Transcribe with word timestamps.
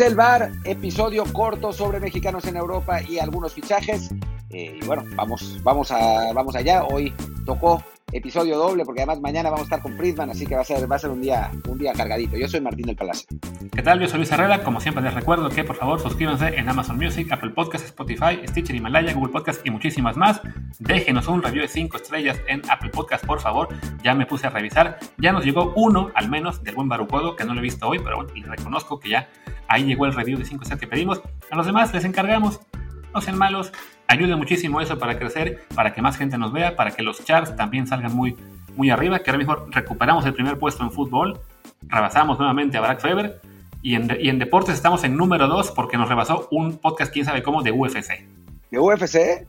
El 0.00 0.14
bar, 0.14 0.52
episodio 0.64 1.24
corto 1.32 1.72
sobre 1.72 2.00
mexicanos 2.00 2.44
en 2.46 2.56
Europa 2.56 3.00
y 3.02 3.18
algunos 3.18 3.54
fichajes. 3.54 4.10
Eh, 4.50 4.78
y 4.80 4.84
bueno, 4.84 5.04
vamos, 5.14 5.58
vamos, 5.62 5.90
a, 5.90 6.32
vamos 6.34 6.54
allá. 6.54 6.84
Hoy 6.84 7.14
tocó 7.46 7.82
episodio 8.12 8.56
doble, 8.56 8.84
porque 8.84 9.00
además 9.00 9.20
mañana 9.20 9.50
vamos 9.50 9.62
a 9.62 9.64
estar 9.64 9.82
con 9.82 9.96
Friedman, 9.96 10.30
así 10.30 10.46
que 10.46 10.54
va 10.54 10.60
a 10.60 10.64
ser, 10.64 10.90
va 10.90 10.96
a 10.96 10.98
ser 10.98 11.10
un, 11.10 11.20
día, 11.20 11.50
un 11.68 11.76
día 11.76 11.92
cargadito. 11.92 12.36
Yo 12.36 12.46
soy 12.46 12.60
Martín 12.60 12.86
del 12.86 12.96
Palacio. 12.96 13.26
¿Qué 13.74 13.82
tal? 13.82 14.00
Yo 14.00 14.06
soy 14.06 14.18
Luis 14.18 14.30
Herrera. 14.30 14.62
Como 14.62 14.80
siempre 14.80 15.02
les 15.02 15.12
recuerdo 15.12 15.48
que 15.48 15.64
por 15.64 15.76
favor 15.76 16.00
suscríbanse 16.00 16.56
en 16.56 16.68
Amazon 16.68 16.96
Music, 16.96 17.30
Apple 17.32 17.50
Podcasts, 17.50 17.88
Spotify, 17.88 18.40
Stitcher, 18.46 18.76
Himalaya, 18.76 19.12
Google 19.12 19.32
Podcasts 19.32 19.62
y 19.64 19.70
muchísimas 19.70 20.16
más. 20.16 20.40
Déjenos 20.78 21.26
un 21.26 21.42
review 21.42 21.62
de 21.62 21.68
5 21.68 21.96
estrellas 21.96 22.40
en 22.46 22.62
Apple 22.70 22.90
Podcasts, 22.90 23.26
por 23.26 23.40
favor. 23.40 23.68
Ya 24.02 24.14
me 24.14 24.24
puse 24.24 24.46
a 24.46 24.50
revisar. 24.50 24.98
Ya 25.18 25.32
nos 25.32 25.44
llegó 25.44 25.72
uno, 25.74 26.10
al 26.14 26.28
menos, 26.28 26.62
del 26.62 26.76
buen 26.76 26.88
Barucodo, 26.88 27.34
que 27.34 27.44
no 27.44 27.54
lo 27.54 27.60
he 27.60 27.62
visto 27.62 27.88
hoy, 27.88 27.98
pero 27.98 28.16
bueno, 28.16 28.32
les 28.34 28.46
reconozco 28.46 29.00
que 29.00 29.10
ya 29.10 29.28
ahí 29.66 29.84
llegó 29.84 30.06
el 30.06 30.14
review 30.14 30.38
de 30.38 30.44
5 30.44 30.62
estrellas 30.62 30.80
que 30.80 30.86
pedimos. 30.86 31.20
A 31.50 31.56
los 31.56 31.66
demás 31.66 31.92
les 31.92 32.04
encargamos. 32.04 32.60
No 33.12 33.20
sean 33.20 33.36
malos. 33.36 33.72
Ayuda 34.08 34.36
muchísimo 34.36 34.80
eso 34.80 34.98
para 34.98 35.18
crecer, 35.18 35.64
para 35.74 35.92
que 35.92 36.02
más 36.02 36.16
gente 36.16 36.38
nos 36.38 36.52
vea, 36.52 36.76
para 36.76 36.92
que 36.92 37.02
los 37.02 37.24
charts 37.24 37.56
también 37.56 37.86
salgan 37.86 38.14
muy 38.14 38.36
muy 38.76 38.90
arriba, 38.90 39.18
que 39.20 39.30
ahora 39.30 39.38
mismo 39.38 39.56
recuperamos 39.70 40.24
el 40.26 40.34
primer 40.34 40.58
puesto 40.58 40.84
en 40.84 40.90
fútbol, 40.92 41.40
rebasamos 41.88 42.38
nuevamente 42.38 42.76
a 42.76 42.82
Barack 42.82 43.00
Feber 43.00 43.40
y 43.82 43.94
en, 43.94 44.16
y 44.20 44.28
en 44.28 44.38
deportes 44.38 44.74
estamos 44.74 45.02
en 45.04 45.16
número 45.16 45.48
2 45.48 45.72
porque 45.72 45.96
nos 45.96 46.08
rebasó 46.08 46.46
un 46.50 46.78
podcast, 46.78 47.12
quién 47.12 47.24
sabe 47.24 47.42
cómo, 47.42 47.62
de 47.62 47.72
UFC. 47.72 48.26
¿De 48.70 48.78
UFC? 48.78 49.46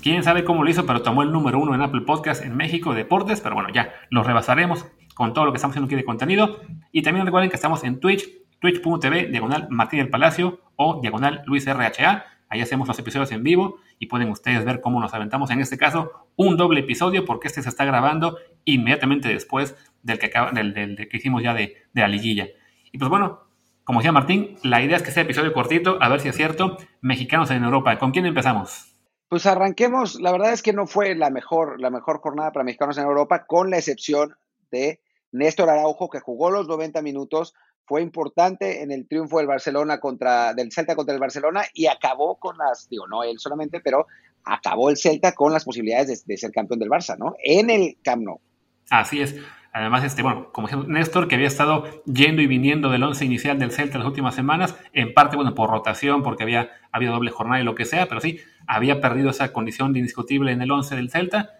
Quién 0.00 0.22
sabe 0.22 0.44
cómo 0.44 0.62
lo 0.62 0.70
hizo, 0.70 0.86
pero 0.86 1.02
tomó 1.02 1.22
el 1.22 1.32
número 1.32 1.58
1 1.58 1.74
en 1.74 1.82
Apple 1.82 2.02
Podcast 2.02 2.44
en 2.44 2.56
México 2.56 2.92
de 2.92 2.98
deportes, 2.98 3.40
pero 3.40 3.56
bueno, 3.56 3.70
ya 3.70 3.92
lo 4.10 4.22
rebasaremos 4.22 4.86
con 5.14 5.32
todo 5.32 5.44
lo 5.44 5.52
que 5.52 5.56
estamos 5.56 5.72
haciendo 5.72 5.86
aquí 5.86 5.96
de 5.96 6.04
contenido. 6.04 6.60
Y 6.92 7.02
también 7.02 7.26
recuerden 7.26 7.50
que 7.50 7.56
estamos 7.56 7.82
en 7.82 7.98
Twitch, 7.98 8.28
twitch.tv, 8.60 9.26
diagonal 9.26 9.66
Martín 9.70 9.98
del 9.98 10.08
Palacio 10.08 10.60
o 10.76 11.00
diagonal 11.00 11.42
Luis 11.46 11.66
RHA. 11.66 12.24
Ahí 12.48 12.60
hacemos 12.60 12.88
los 12.88 12.98
episodios 12.98 13.30
en 13.32 13.42
vivo 13.42 13.76
y 13.98 14.06
pueden 14.06 14.30
ustedes 14.30 14.64
ver 14.64 14.80
cómo 14.80 15.00
nos 15.00 15.14
aventamos 15.14 15.50
en 15.50 15.60
este 15.60 15.76
caso 15.76 16.28
un 16.36 16.56
doble 16.56 16.80
episodio 16.80 17.24
porque 17.24 17.48
este 17.48 17.62
se 17.62 17.68
está 17.68 17.84
grabando 17.84 18.38
inmediatamente 18.64 19.28
después 19.28 19.76
del 20.02 20.18
que, 20.18 21.08
hicimos 21.12 21.42
ya 21.42 21.54
de, 21.54 21.76
de, 21.92 22.00
la 22.00 22.08
liguilla. 22.08 22.48
Y 22.90 22.98
pues 22.98 23.10
bueno, 23.10 23.40
como 23.84 24.00
decía 24.00 24.12
Martín, 24.12 24.56
la 24.62 24.82
idea 24.82 24.96
es 24.96 25.02
que 25.02 25.10
sea 25.10 25.22
episodio 25.22 25.52
cortito, 25.52 25.98
a 26.00 26.08
ver 26.08 26.20
si 26.20 26.28
es 26.28 26.36
cierto. 26.36 26.78
Mexicanos 27.00 27.50
en 27.50 27.64
Europa, 27.64 27.98
¿con 27.98 28.12
quién 28.12 28.26
empezamos? 28.26 28.94
Pues 29.28 29.44
arranquemos, 29.44 30.20
la 30.20 30.32
verdad 30.32 30.52
es 30.52 30.62
que 30.62 30.72
no 30.72 30.86
fue 30.86 31.14
la 31.14 31.28
mejor, 31.28 31.80
la 31.80 31.90
mejor 31.90 32.20
jornada 32.20 32.50
para 32.50 32.64
mexicanos 32.64 32.96
en 32.96 33.04
Europa, 33.04 33.46
con 33.46 33.70
la 33.70 33.76
excepción 33.76 34.36
de 34.70 35.00
Néstor 35.32 35.68
Araujo, 35.68 36.08
que 36.08 36.20
jugó 36.20 36.50
los 36.50 36.66
90 36.66 37.02
minutos, 37.02 37.54
fue 37.88 38.02
importante 38.02 38.82
en 38.82 38.92
el 38.92 39.08
triunfo 39.08 39.38
del 39.38 39.46
Barcelona 39.46 39.98
contra, 39.98 40.52
del 40.52 40.70
Celta 40.70 40.94
contra 40.94 41.14
el 41.14 41.20
Barcelona 41.20 41.62
y 41.72 41.86
acabó 41.86 42.36
con 42.36 42.58
las, 42.58 42.88
digo, 42.88 43.06
no 43.08 43.24
él 43.24 43.38
solamente, 43.38 43.80
pero 43.80 44.06
acabó 44.44 44.90
el 44.90 44.98
Celta 44.98 45.32
con 45.32 45.52
las 45.52 45.64
posibilidades 45.64 46.26
de, 46.26 46.36
ser 46.36 46.52
campeón 46.52 46.80
del 46.80 46.90
Barça, 46.90 47.16
¿no? 47.16 47.34
En 47.42 47.70
el 47.70 47.96
Camp 48.02 48.22
Nou. 48.22 48.40
Así 48.90 49.22
es. 49.22 49.36
Además, 49.72 50.04
este, 50.04 50.22
bueno, 50.22 50.50
como 50.52 50.68
Néstor, 50.86 51.28
que 51.28 51.34
había 51.34 51.46
estado 51.46 51.84
yendo 52.04 52.42
y 52.42 52.46
viniendo 52.46 52.90
del 52.90 53.02
once 53.02 53.24
inicial 53.24 53.58
del 53.58 53.70
Celta 53.70 53.98
las 53.98 54.06
últimas 54.06 54.34
semanas, 54.34 54.74
en 54.92 55.14
parte, 55.14 55.36
bueno, 55.36 55.54
por 55.54 55.70
rotación, 55.70 56.22
porque 56.22 56.42
había 56.42 57.10
doble 57.10 57.30
jornada 57.30 57.60
y 57.60 57.64
lo 57.64 57.74
que 57.74 57.84
sea, 57.84 58.06
pero 58.06 58.20
sí, 58.20 58.40
había 58.66 59.00
perdido 59.00 59.30
esa 59.30 59.52
condición 59.52 59.92
de 59.92 60.00
indiscutible 60.00 60.52
en 60.52 60.62
el 60.62 60.70
once 60.70 60.96
del 60.96 61.10
Celta, 61.10 61.57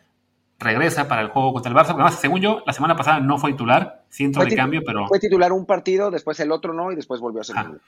regresa 0.59 1.09
para 1.09 1.23
el 1.23 1.29
juego 1.29 1.53
contra 1.53 1.71
el 1.71 1.77
Barça, 1.77 1.91
además, 1.91 2.17
según 2.17 2.41
yo, 2.41 2.63
la 2.67 2.73
semana 2.73 2.97
pasada 2.97 3.21
no 3.21 3.39
fue 3.39 3.53
titular, 3.53 4.05
siento 4.09 4.41
de 4.41 4.57
cambio, 4.57 4.83
pero... 4.85 5.07
Fue 5.07 5.21
titular 5.21 5.53
un 5.53 5.67
partido, 5.67 6.11
después 6.11 6.39
el 6.41 6.51
otro 6.51 6.73
no, 6.73 6.91
y 6.91 6.97
después 6.97 7.21
volvió 7.21 7.41
a 7.41 7.45
ser 7.45 7.57
titular. 7.57 7.81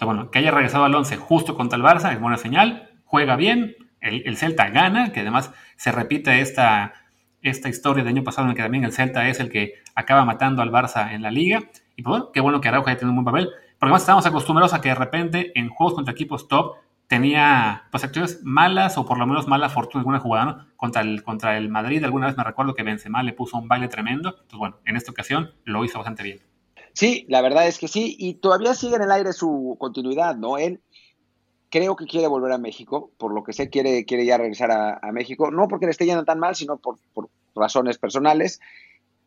Bueno, 0.00 0.30
que 0.30 0.38
haya 0.38 0.50
regresado 0.50 0.84
al 0.84 0.94
once 0.94 1.16
justo 1.16 1.56
contra 1.56 1.76
el 1.76 1.82
Barça 1.82 2.12
es 2.12 2.20
buena 2.20 2.36
señal, 2.36 2.90
juega 3.04 3.36
bien, 3.36 3.76
el, 4.00 4.22
el 4.26 4.36
Celta 4.36 4.68
gana, 4.70 5.12
que 5.12 5.20
además 5.20 5.50
se 5.76 5.90
repite 5.90 6.40
esta 6.40 6.94
esta 7.42 7.68
historia 7.68 8.02
del 8.02 8.14
año 8.14 8.24
pasado 8.24 8.46
en 8.46 8.50
el 8.50 8.56
que 8.56 8.62
también 8.62 8.84
el 8.84 8.92
Celta 8.92 9.28
es 9.28 9.40
el 9.40 9.50
que 9.50 9.74
acaba 9.94 10.24
matando 10.24 10.62
al 10.62 10.70
Barça 10.70 11.12
en 11.12 11.22
la 11.22 11.30
liga. 11.30 11.60
Y 11.96 12.02
pues 12.02 12.10
bueno, 12.10 12.32
qué 12.32 12.40
bueno 12.40 12.60
que 12.60 12.68
Araujo 12.68 12.88
haya 12.88 12.98
tenido 12.98 13.10
un 13.10 13.24
buen 13.24 13.32
papel. 13.32 13.48
Porque 13.78 13.90
además 13.90 14.02
estábamos 14.02 14.26
acostumbrados 14.26 14.74
a 14.74 14.80
que 14.80 14.88
de 14.88 14.94
repente 14.94 15.52
en 15.54 15.68
juegos 15.68 15.94
contra 15.94 16.12
equipos 16.12 16.48
top 16.48 16.76
tenía 17.08 17.88
pues 17.90 18.04
acciones 18.04 18.40
malas 18.44 18.98
o 18.98 19.06
por 19.06 19.18
lo 19.18 19.26
menos 19.26 19.48
mala 19.48 19.68
fortuna 19.68 20.00
alguna 20.00 20.20
jugada. 20.20 20.68
Contra 20.76 21.02
el, 21.02 21.24
contra 21.24 21.56
el 21.56 21.68
Madrid 21.68 22.04
alguna 22.04 22.26
vez 22.26 22.36
me 22.36 22.44
recuerdo 22.44 22.74
que 22.74 22.84
Benzema 22.84 23.22
le 23.22 23.32
puso 23.32 23.56
un 23.56 23.66
baile 23.66 23.88
tremendo. 23.88 24.28
Entonces 24.30 24.58
bueno, 24.58 24.76
en 24.84 24.96
esta 24.96 25.10
ocasión 25.10 25.52
lo 25.64 25.84
hizo 25.84 25.98
bastante 25.98 26.22
bien. 26.22 26.40
Sí, 26.92 27.26
la 27.28 27.40
verdad 27.40 27.66
es 27.66 27.78
que 27.78 27.88
sí. 27.88 28.14
Y 28.18 28.34
todavía 28.34 28.74
sigue 28.74 28.96
en 28.96 29.02
el 29.02 29.10
aire 29.10 29.32
su 29.32 29.76
continuidad, 29.78 30.36
¿no? 30.36 30.58
Él 30.58 30.80
creo 31.70 31.96
que 31.96 32.06
quiere 32.06 32.28
volver 32.28 32.52
a 32.52 32.58
México, 32.58 33.10
por 33.18 33.34
lo 33.34 33.42
que 33.42 33.52
sé, 33.52 33.68
quiere, 33.70 34.04
quiere 34.04 34.24
ya 34.24 34.38
regresar 34.38 34.70
a, 34.70 34.98
a 35.02 35.12
México, 35.12 35.50
no 35.50 35.68
porque 35.68 35.86
le 35.86 35.92
esté 35.92 36.06
yendo 36.06 36.24
tan 36.24 36.38
mal, 36.38 36.54
sino 36.54 36.76
por, 36.78 36.98
por, 37.12 37.28
razones 37.54 37.98
personales. 37.98 38.60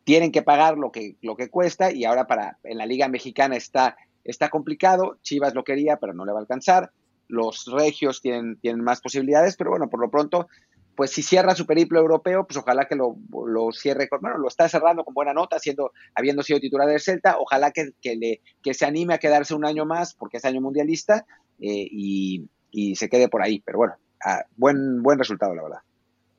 Tienen 0.04 0.32
que 0.32 0.42
pagar 0.42 0.78
lo 0.78 0.90
que, 0.90 1.16
lo 1.20 1.36
que 1.36 1.50
cuesta 1.50 1.92
y 1.92 2.04
ahora 2.04 2.26
para 2.26 2.58
en 2.64 2.78
la 2.78 2.86
Liga 2.86 3.08
Mexicana 3.08 3.56
está, 3.56 3.96
está 4.24 4.48
complicado. 4.48 5.18
Chivas 5.22 5.54
lo 5.54 5.64
quería, 5.64 5.98
pero 5.98 6.14
no 6.14 6.24
le 6.24 6.32
va 6.32 6.38
a 6.38 6.42
alcanzar. 6.42 6.92
Los 7.28 7.66
regios 7.66 8.20
tienen, 8.20 8.58
tienen 8.60 8.82
más 8.82 9.00
posibilidades, 9.00 9.56
pero 9.56 9.70
bueno, 9.70 9.88
por 9.88 10.00
lo 10.00 10.10
pronto, 10.10 10.48
pues 10.96 11.10
si 11.10 11.22
cierra 11.22 11.54
su 11.54 11.66
periplo 11.66 11.98
europeo, 11.98 12.46
pues 12.46 12.58
ojalá 12.58 12.86
que 12.86 12.96
lo, 12.96 13.16
lo 13.46 13.72
cierre 13.72 14.08
con, 14.08 14.20
bueno, 14.20 14.38
lo 14.38 14.48
está 14.48 14.68
cerrando 14.68 15.04
con 15.04 15.14
buena 15.14 15.32
nota, 15.32 15.58
siendo, 15.58 15.92
habiendo 16.14 16.42
sido 16.42 16.60
titular 16.60 16.88
del 16.88 17.00
Celta, 17.00 17.36
ojalá 17.38 17.70
que, 17.70 17.92
que, 18.00 18.16
le, 18.16 18.40
que 18.62 18.74
se 18.74 18.84
anime 18.84 19.14
a 19.14 19.18
quedarse 19.18 19.54
un 19.54 19.64
año 19.64 19.86
más, 19.86 20.14
porque 20.14 20.36
es 20.36 20.44
año 20.44 20.60
mundialista, 20.60 21.26
eh, 21.60 21.88
y, 21.90 22.48
y, 22.70 22.96
se 22.96 23.08
quede 23.08 23.28
por 23.28 23.42
ahí. 23.42 23.62
Pero 23.64 23.78
bueno, 23.78 23.94
buen, 24.56 25.02
buen 25.02 25.18
resultado, 25.18 25.54
la 25.54 25.62
verdad. 25.62 25.78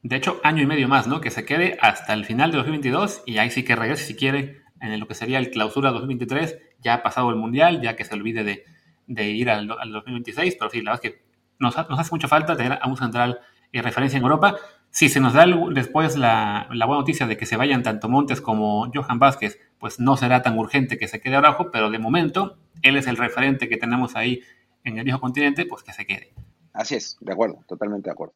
De 0.03 0.17
hecho, 0.17 0.39
año 0.43 0.61
y 0.61 0.65
medio 0.65 0.87
más, 0.87 1.07
¿no? 1.07 1.21
Que 1.21 1.31
se 1.31 1.45
quede 1.45 1.77
hasta 1.81 2.13
el 2.13 2.25
final 2.25 2.51
de 2.51 2.57
2022 2.57 3.23
y 3.25 3.37
ahí 3.37 3.49
sí 3.49 3.63
que 3.63 3.75
regrese 3.75 4.05
si 4.05 4.15
quiere 4.15 4.61
en 4.81 4.99
lo 4.99 5.07
que 5.07 5.15
sería 5.15 5.39
el 5.39 5.49
clausura 5.49 5.91
2023, 5.91 6.59
ya 6.81 6.95
ha 6.95 7.03
pasado 7.03 7.29
el 7.29 7.37
mundial, 7.37 7.81
ya 7.81 7.95
que 7.95 8.03
se 8.03 8.13
olvide 8.13 8.43
de, 8.43 8.65
de 9.07 9.25
ir 9.25 9.49
al, 9.49 9.69
al, 9.79 9.91
2026, 9.91 10.55
pero 10.57 10.69
sí, 10.69 10.81
la 10.81 10.91
verdad 10.91 11.05
es 11.05 11.11
que 11.11 11.23
nos, 11.59 11.77
hace 11.77 12.11
mucha 12.11 12.27
falta 12.27 12.55
tener 12.55 12.79
a 12.81 12.87
un 12.87 12.97
central 12.97 13.39
de 13.71 13.81
referencia 13.81 14.17
en 14.17 14.23
Europa. 14.23 14.57
Si 14.89 15.09
se 15.09 15.19
nos 15.19 15.33
da 15.33 15.43
el, 15.43 15.73
después 15.73 16.17
la, 16.17 16.67
buena 16.69 16.95
noticia 16.95 17.25
de 17.25 17.37
que 17.37 17.45
se 17.45 17.57
vayan 17.57 17.83
tanto 17.83 18.09
Montes 18.09 18.41
como 18.41 18.91
Johan 18.93 19.19
Vázquez, 19.19 19.59
pues 19.79 19.99
no 19.99 20.17
será 20.17 20.41
tan 20.41 20.57
urgente 20.57 20.97
que 20.97 21.07
se 21.07 21.19
quede 21.19 21.35
abajo, 21.35 21.71
pero 21.71 21.89
de 21.89 21.99
momento 21.99 22.57
él 22.81 22.97
es 22.97 23.07
el 23.07 23.17
referente 23.17 23.69
que 23.69 23.77
tenemos 23.77 24.15
ahí 24.15 24.41
en 24.83 24.97
el 24.97 25.03
viejo 25.03 25.19
continente, 25.19 25.65
pues 25.65 25.83
que 25.83 25.93
se 25.93 26.05
quede. 26.05 26.33
Así 26.73 26.95
es, 26.95 27.17
de 27.21 27.31
acuerdo, 27.31 27.63
totalmente 27.67 28.09
de 28.09 28.11
acuerdo. 28.11 28.33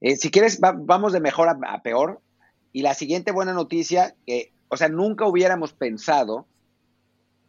Eh, 0.00 0.16
si 0.16 0.30
quieres, 0.30 0.60
va, 0.62 0.74
vamos 0.76 1.12
de 1.12 1.20
mejor 1.20 1.48
a, 1.48 1.58
a, 1.66 1.82
peor. 1.82 2.20
Y 2.72 2.82
la 2.82 2.94
siguiente 2.94 3.32
buena 3.32 3.52
noticia, 3.52 4.14
que, 4.26 4.52
o 4.68 4.76
sea, 4.76 4.88
nunca 4.88 5.26
hubiéramos 5.26 5.72
pensado 5.72 6.46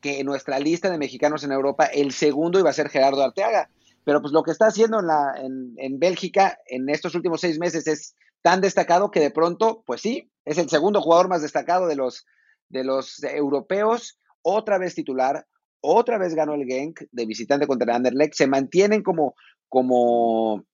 que 0.06 0.20
en 0.20 0.28
nuestra 0.28 0.60
lista 0.60 0.92
de 0.92 1.00
mexicanos 1.00 1.44
en 1.44 1.52
Europa 1.52 1.86
el 1.86 2.12
segundo 2.12 2.60
iba 2.60 2.70
a 2.70 2.74
ser 2.74 2.90
Gerardo 2.90 3.24
Arteaga. 3.24 3.72
Pero 4.04 4.22
pues 4.22 4.34
lo 4.34 4.44
que 4.44 4.52
está 4.52 4.68
haciendo 4.68 5.00
en, 5.00 5.08
la, 5.08 5.34
en, 5.36 5.74
en 5.78 5.98
Bélgica 5.98 6.60
en 6.68 6.90
estos 6.90 7.16
últimos 7.16 7.42
seis 7.42 7.58
meses 7.58 7.88
es 7.88 8.14
tan 8.44 8.62
destacado 8.62 9.10
que 9.10 9.20
de 9.20 9.32
pronto, 9.32 9.82
pues 9.84 10.02
sí, 10.02 10.30
es 10.46 10.60
el 10.60 10.70
segundo 10.70 11.02
jugador 11.02 11.28
más 11.28 11.42
destacado 11.42 11.88
de 11.88 11.96
los, 11.96 12.28
de 12.70 12.84
los 12.84 13.24
europeos, 13.24 14.20
otra 14.44 14.78
vez 14.78 14.94
titular, 14.94 15.48
otra 15.82 16.20
vez 16.20 16.36
ganó 16.36 16.54
el 16.54 16.68
Genk 16.68 17.00
de 17.12 17.26
visitante 17.26 17.66
contra 17.66 17.96
Anderlecht, 17.96 18.36
se 18.36 18.46
mantienen 18.46 19.02
como, 19.02 19.34
como 19.68 20.68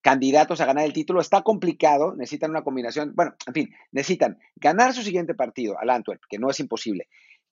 candidatos 0.00 0.62
a 0.62 0.64
ganar 0.64 0.86
el 0.86 0.94
título. 0.94 1.20
Está 1.20 1.42
complicado, 1.42 2.16
necesitan 2.16 2.48
una 2.48 2.64
combinación, 2.64 3.12
bueno, 3.14 3.34
en 3.46 3.52
fin, 3.52 3.74
necesitan 3.92 4.38
ganar 4.56 4.94
su 4.94 5.02
siguiente 5.02 5.34
partido 5.34 5.78
al 5.78 5.90
Antwerp, 5.90 6.22
que 6.30 6.38
no 6.38 6.48
es 6.48 6.58
imposible. 6.60 7.08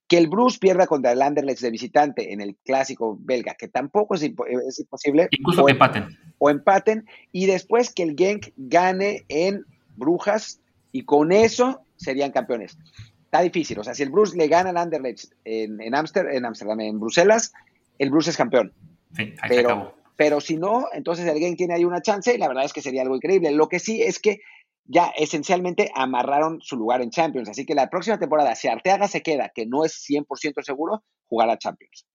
Que 0.08 0.18
el 0.18 0.28
Bruce 0.28 0.58
pierda 0.58 0.86
contra 0.86 1.12
el 1.12 1.22
Anderlecht 1.22 1.60
de 1.60 1.70
visitante 1.70 2.32
en 2.32 2.40
el 2.40 2.56
clásico 2.56 3.18
belga, 3.20 3.54
que 3.54 3.68
tampoco 3.68 4.14
es, 4.14 4.22
impo 4.22 4.46
es 4.46 4.78
imposible. 4.80 5.28
Incluso 5.30 5.64
o, 5.64 5.68
empaten. 5.68 6.18
O 6.38 6.50
empaten. 6.50 7.06
Y 7.30 7.46
después 7.46 7.92
que 7.92 8.02
el 8.02 8.16
Genk 8.16 8.52
gane 8.56 9.24
en 9.28 9.64
Brujas 9.96 10.60
y 10.92 11.02
con 11.02 11.30
eso 11.30 11.82
serían 11.96 12.32
campeones. 12.32 12.78
Está 13.24 13.42
difícil. 13.42 13.78
O 13.78 13.84
sea, 13.84 13.94
si 13.94 14.02
el 14.02 14.10
Bruce 14.10 14.36
le 14.36 14.48
gana 14.48 14.70
al 14.70 14.78
Anderlecht 14.78 15.32
en, 15.44 15.80
en, 15.82 15.94
Amster, 15.94 16.26
en 16.30 16.46
Amsterdam, 16.46 16.80
en 16.80 16.98
Bruselas, 16.98 17.52
el 17.98 18.10
Bruce 18.10 18.30
es 18.30 18.36
campeón. 18.36 18.72
Sí, 19.14 19.34
ahí 19.42 19.48
pero, 19.48 19.54
se 19.54 19.60
acabó. 19.60 19.94
Pero 20.16 20.40
si 20.40 20.56
no, 20.56 20.86
entonces 20.92 21.26
el 21.26 21.38
game 21.38 21.54
tiene 21.54 21.74
ahí 21.74 21.84
una 21.84 22.02
chance 22.02 22.34
y 22.34 22.38
la 22.38 22.48
verdad 22.48 22.64
es 22.64 22.72
que 22.72 22.82
sería 22.82 23.02
algo 23.02 23.14
increíble. 23.14 23.50
Lo 23.52 23.68
que 23.68 23.78
sí 23.78 24.02
es 24.02 24.18
que 24.18 24.40
ya 24.88 25.12
esencialmente 25.16 25.92
amarraron 25.94 26.60
su 26.60 26.76
lugar 26.76 27.02
en 27.02 27.10
Champions. 27.10 27.48
Así 27.48 27.64
que 27.64 27.74
la 27.74 27.88
próxima 27.88 28.18
temporada, 28.18 28.54
si 28.54 28.66
Arteaga 28.66 29.06
se 29.06 29.22
queda, 29.22 29.52
que 29.54 29.66
no 29.66 29.84
es 29.84 30.04
100% 30.08 30.62
seguro, 30.62 31.04
jugará 31.28 31.56
Champions. 31.58 32.06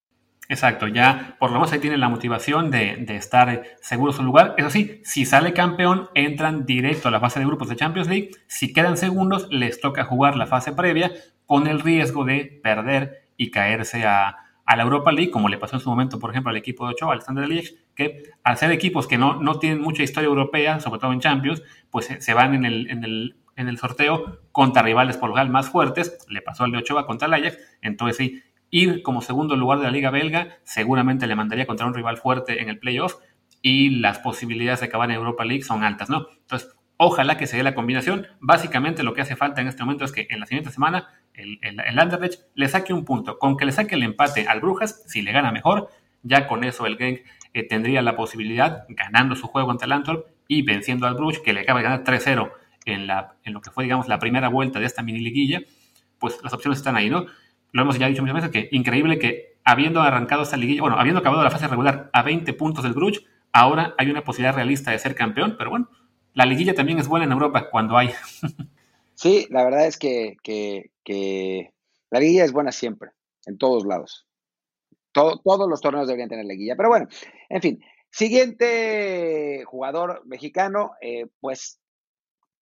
Exacto, 0.49 0.89
ya 0.89 1.37
por 1.39 1.51
lo 1.51 1.55
menos 1.55 1.71
ahí 1.71 1.79
tienen 1.79 2.01
la 2.01 2.09
motivación 2.09 2.69
de, 2.69 2.97
de, 2.97 3.15
estar 3.15 3.63
seguro 3.81 4.11
su 4.11 4.23
lugar. 4.23 4.55
Eso 4.57 4.69
sí, 4.69 4.99
si 5.05 5.25
sale 5.25 5.53
campeón, 5.53 6.09
entran 6.15 6.65
directo 6.65 7.07
a 7.07 7.11
la 7.11 7.21
fase 7.21 7.39
de 7.39 7.45
grupos 7.45 7.69
de 7.69 7.77
Champions 7.77 8.09
League. 8.09 8.31
Si 8.47 8.73
quedan 8.73 8.97
segundos, 8.97 9.47
les 9.51 9.79
toca 9.79 10.03
jugar 10.03 10.35
la 10.35 10.47
fase 10.47 10.73
previa 10.73 11.11
con 11.45 11.67
el 11.67 11.79
riesgo 11.79 12.25
de 12.25 12.59
perder 12.61 13.29
y 13.37 13.51
caerse 13.51 14.05
a, 14.05 14.37
a 14.65 14.75
la 14.75 14.83
Europa 14.83 15.11
League, 15.11 15.31
como 15.31 15.49
le 15.49 15.57
pasó 15.57 15.75
en 15.75 15.81
su 15.81 15.89
momento, 15.89 16.19
por 16.19 16.29
ejemplo, 16.29 16.49
al 16.49 16.57
equipo 16.57 16.85
de 16.85 16.93
Ochoa, 16.93 17.13
Alexander 17.13 17.47
Liech, 17.47 17.75
que 17.95 18.23
al 18.43 18.57
ser 18.57 18.71
equipos 18.71 19.07
que 19.07 19.17
no, 19.17 19.41
no 19.41 19.59
tienen 19.59 19.81
mucha 19.81 20.03
historia 20.03 20.27
europea, 20.27 20.79
sobre 20.79 20.99
todo 20.99 21.11
en 21.11 21.19
Champions, 21.19 21.63
pues 21.89 22.09
se 22.17 22.33
van 22.33 22.53
en 22.55 22.65
el, 22.65 22.89
en 22.89 23.03
el, 23.03 23.35
en 23.55 23.67
el 23.67 23.77
sorteo 23.77 24.39
contra 24.51 24.81
rivales 24.81 25.17
por 25.17 25.29
lo 25.29 25.45
más 25.49 25.69
fuertes, 25.69 26.17
le 26.29 26.41
pasó 26.41 26.63
al 26.63 26.71
de 26.71 26.77
Ochoa 26.77 27.05
contra 27.05 27.27
el 27.27 27.33
Ajax, 27.33 27.57
entonces 27.81 28.17
sí, 28.17 28.43
ir 28.69 29.03
como 29.03 29.21
segundo 29.21 29.55
lugar 29.55 29.79
de 29.79 29.85
la 29.85 29.91
Liga 29.91 30.09
Belga 30.09 30.57
seguramente 30.63 31.27
le 31.27 31.35
mandaría 31.35 31.67
contra 31.67 31.85
un 31.85 31.93
rival 31.93 32.17
fuerte 32.17 32.61
en 32.61 32.69
el 32.69 32.79
playoff 32.79 33.15
y 33.61 33.91
las 33.91 34.19
posibilidades 34.19 34.79
de 34.79 34.87
acabar 34.87 35.09
en 35.09 35.17
Europa 35.17 35.45
League 35.45 35.63
son 35.63 35.83
altas, 35.83 36.09
¿no? 36.09 36.27
Entonces, 36.41 36.69
ojalá 36.97 37.37
que 37.37 37.47
se 37.47 37.57
dé 37.57 37.63
la 37.63 37.75
combinación. 37.75 38.27
Básicamente 38.39 39.03
lo 39.03 39.13
que 39.13 39.21
hace 39.21 39.35
falta 39.35 39.61
en 39.61 39.67
este 39.67 39.83
momento 39.83 40.05
es 40.05 40.11
que 40.11 40.27
en 40.29 40.39
la 40.39 40.45
siguiente 40.45 40.71
semana 40.71 41.07
el, 41.33 41.59
el, 41.61 41.99
Anderlecht 41.99 42.41
le 42.55 42.67
saque 42.67 42.93
un 42.93 43.05
punto. 43.05 43.39
Con 43.39 43.57
que 43.57 43.65
le 43.65 43.71
saque 43.71 43.95
el 43.95 44.03
empate 44.03 44.47
al 44.47 44.61
Brujas, 44.61 45.03
si 45.07 45.21
le 45.21 45.31
gana 45.31 45.51
mejor, 45.51 45.89
ya 46.21 46.47
con 46.47 46.63
eso 46.63 46.85
el 46.85 46.97
Genk 46.97 47.21
eh, 47.53 47.67
tendría 47.67 48.01
la 48.01 48.15
posibilidad, 48.15 48.85
ganando 48.89 49.35
su 49.35 49.47
juego 49.47 49.71
ante 49.71 49.85
el 49.85 49.91
Antwerp 49.91 50.25
y 50.47 50.61
venciendo 50.61 51.07
al 51.07 51.15
Bruges, 51.15 51.39
que 51.39 51.53
le 51.53 51.61
acaba 51.61 51.79
de 51.79 51.83
ganar 51.83 52.03
3-0 52.03 52.51
en, 52.85 53.07
en 53.43 53.53
lo 53.53 53.61
que 53.61 53.71
fue, 53.71 53.85
digamos, 53.85 54.07
la 54.07 54.19
primera 54.19 54.49
vuelta 54.49 54.79
de 54.79 54.85
esta 54.85 55.01
mini 55.01 55.19
liguilla, 55.19 55.61
pues 56.19 56.39
las 56.43 56.53
opciones 56.53 56.79
están 56.79 56.95
ahí, 56.95 57.09
¿no? 57.09 57.25
Lo 57.71 57.81
hemos 57.81 57.97
ya 57.97 58.07
dicho 58.07 58.21
muchas 58.21 58.35
veces, 58.35 58.51
que 58.51 58.69
increíble 58.75 59.17
que 59.19 59.57
habiendo 59.63 60.01
arrancado 60.01 60.43
esta 60.43 60.57
liguilla, 60.57 60.81
bueno, 60.81 60.99
habiendo 60.99 61.19
acabado 61.19 61.43
la 61.43 61.51
fase 61.51 61.67
regular 61.67 62.09
a 62.13 62.21
20 62.21 62.53
puntos 62.53 62.83
del 62.83 62.93
Bruges, 62.93 63.23
ahora 63.51 63.95
hay 63.97 64.09
una 64.09 64.23
posibilidad 64.23 64.55
realista 64.55 64.91
de 64.91 64.99
ser 64.99 65.15
campeón, 65.15 65.55
pero 65.57 65.69
bueno, 65.69 65.89
la 66.33 66.45
liguilla 66.45 66.73
también 66.73 66.99
es 66.99 67.07
buena 67.07 67.25
en 67.25 67.31
Europa 67.31 67.69
cuando 67.69 67.97
hay. 67.97 68.11
Sí, 69.15 69.47
la 69.49 69.63
verdad 69.63 69.87
es 69.87 69.97
que, 69.97 70.37
que, 70.43 71.73
la 72.09 72.19
liguilla 72.19 72.45
es 72.45 72.51
buena 72.51 72.71
siempre, 72.71 73.11
en 73.45 73.57
todos 73.57 73.85
lados. 73.85 74.27
todos 75.11 75.69
los 75.69 75.81
torneos 75.81 76.07
deberían 76.07 76.29
tener 76.29 76.45
liguilla. 76.45 76.75
Pero 76.75 76.89
bueno, 76.89 77.07
en 77.49 77.61
fin. 77.61 77.83
Siguiente 78.09 79.63
jugador 79.65 80.23
mexicano, 80.25 80.91
eh, 81.01 81.25
pues 81.39 81.79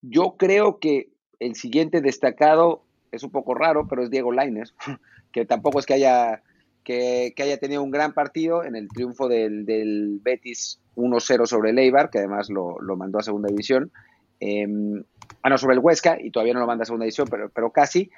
yo 0.01 0.36
creo 0.38 0.80
que 0.80 1.09
el 1.39 1.56
siguiente 1.56 2.00
destacado 2.00 2.86
es 3.12 3.24
un 3.24 3.31
poco 3.31 3.53
raro, 3.53 3.86
pero 3.89 4.01
es 4.03 4.09
Diego 4.09 4.31
Laines, 4.31 4.74
que 5.33 5.45
tampoco 5.45 5.80
es 5.80 5.86
que 5.86 5.95
haya, 5.95 6.42
que, 6.86 7.33
haya 7.38 7.57
tenido 7.57 7.83
un 7.83 7.92
gran 7.92 8.13
partido 8.13 8.63
en 8.63 8.77
el 8.77 8.88
triunfo 8.88 9.27
del, 9.27 9.65
del 9.65 10.19
Betis 10.21 10.80
1-0 10.95 11.45
sobre 11.45 11.71
el 11.71 12.09
que 12.09 12.19
además 12.19 12.50
lo 12.50 12.95
mandó 12.95 13.19
a 13.19 13.24
segunda 13.24 13.50
división. 13.50 13.92
Eh, 14.41 14.67
ah, 15.43 15.49
no, 15.49 15.57
sobre 15.57 15.75
el 15.75 15.79
Huesca, 15.79 16.17
y 16.19 16.31
todavía 16.31 16.53
no 16.53 16.59
lo 16.59 16.67
manda 16.67 16.83
a 16.83 16.85
segunda 16.85 17.05
división, 17.05 17.27
pero, 17.29 17.49
pero 17.49 17.71
casi. 17.71 18.09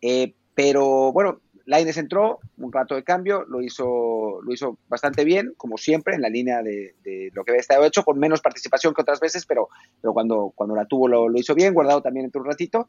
Eh, 0.00 0.32
pero 0.54 1.12
bueno, 1.12 1.40
Laines 1.66 1.96
entró, 1.96 2.40
un 2.58 2.72
rato 2.72 2.94
de 2.94 3.04
cambio, 3.04 3.44
lo 3.48 3.62
hizo, 3.62 4.40
lo 4.42 4.52
hizo 4.52 4.78
bastante 4.88 5.24
bien, 5.24 5.54
como 5.56 5.76
siempre, 5.76 6.14
en 6.14 6.22
la 6.22 6.28
línea 6.28 6.62
de, 6.62 6.94
lo 7.32 7.44
que 7.44 7.52
había 7.52 7.60
estado 7.60 7.84
hecho, 7.84 8.04
con 8.04 8.18
menos 8.18 8.40
participación 8.40 8.94
que 8.94 9.02
otras 9.02 9.20
veces, 9.20 9.46
pero, 9.46 9.68
pero 10.00 10.12
cuando, 10.12 10.52
cuando 10.54 10.74
la 10.74 10.86
tuvo 10.86 11.08
lo, 11.08 11.28
lo 11.28 11.38
hizo 11.38 11.54
bien, 11.54 11.74
guardado 11.74 12.02
también 12.02 12.26
entre 12.26 12.40
un 12.40 12.46
ratito. 12.46 12.88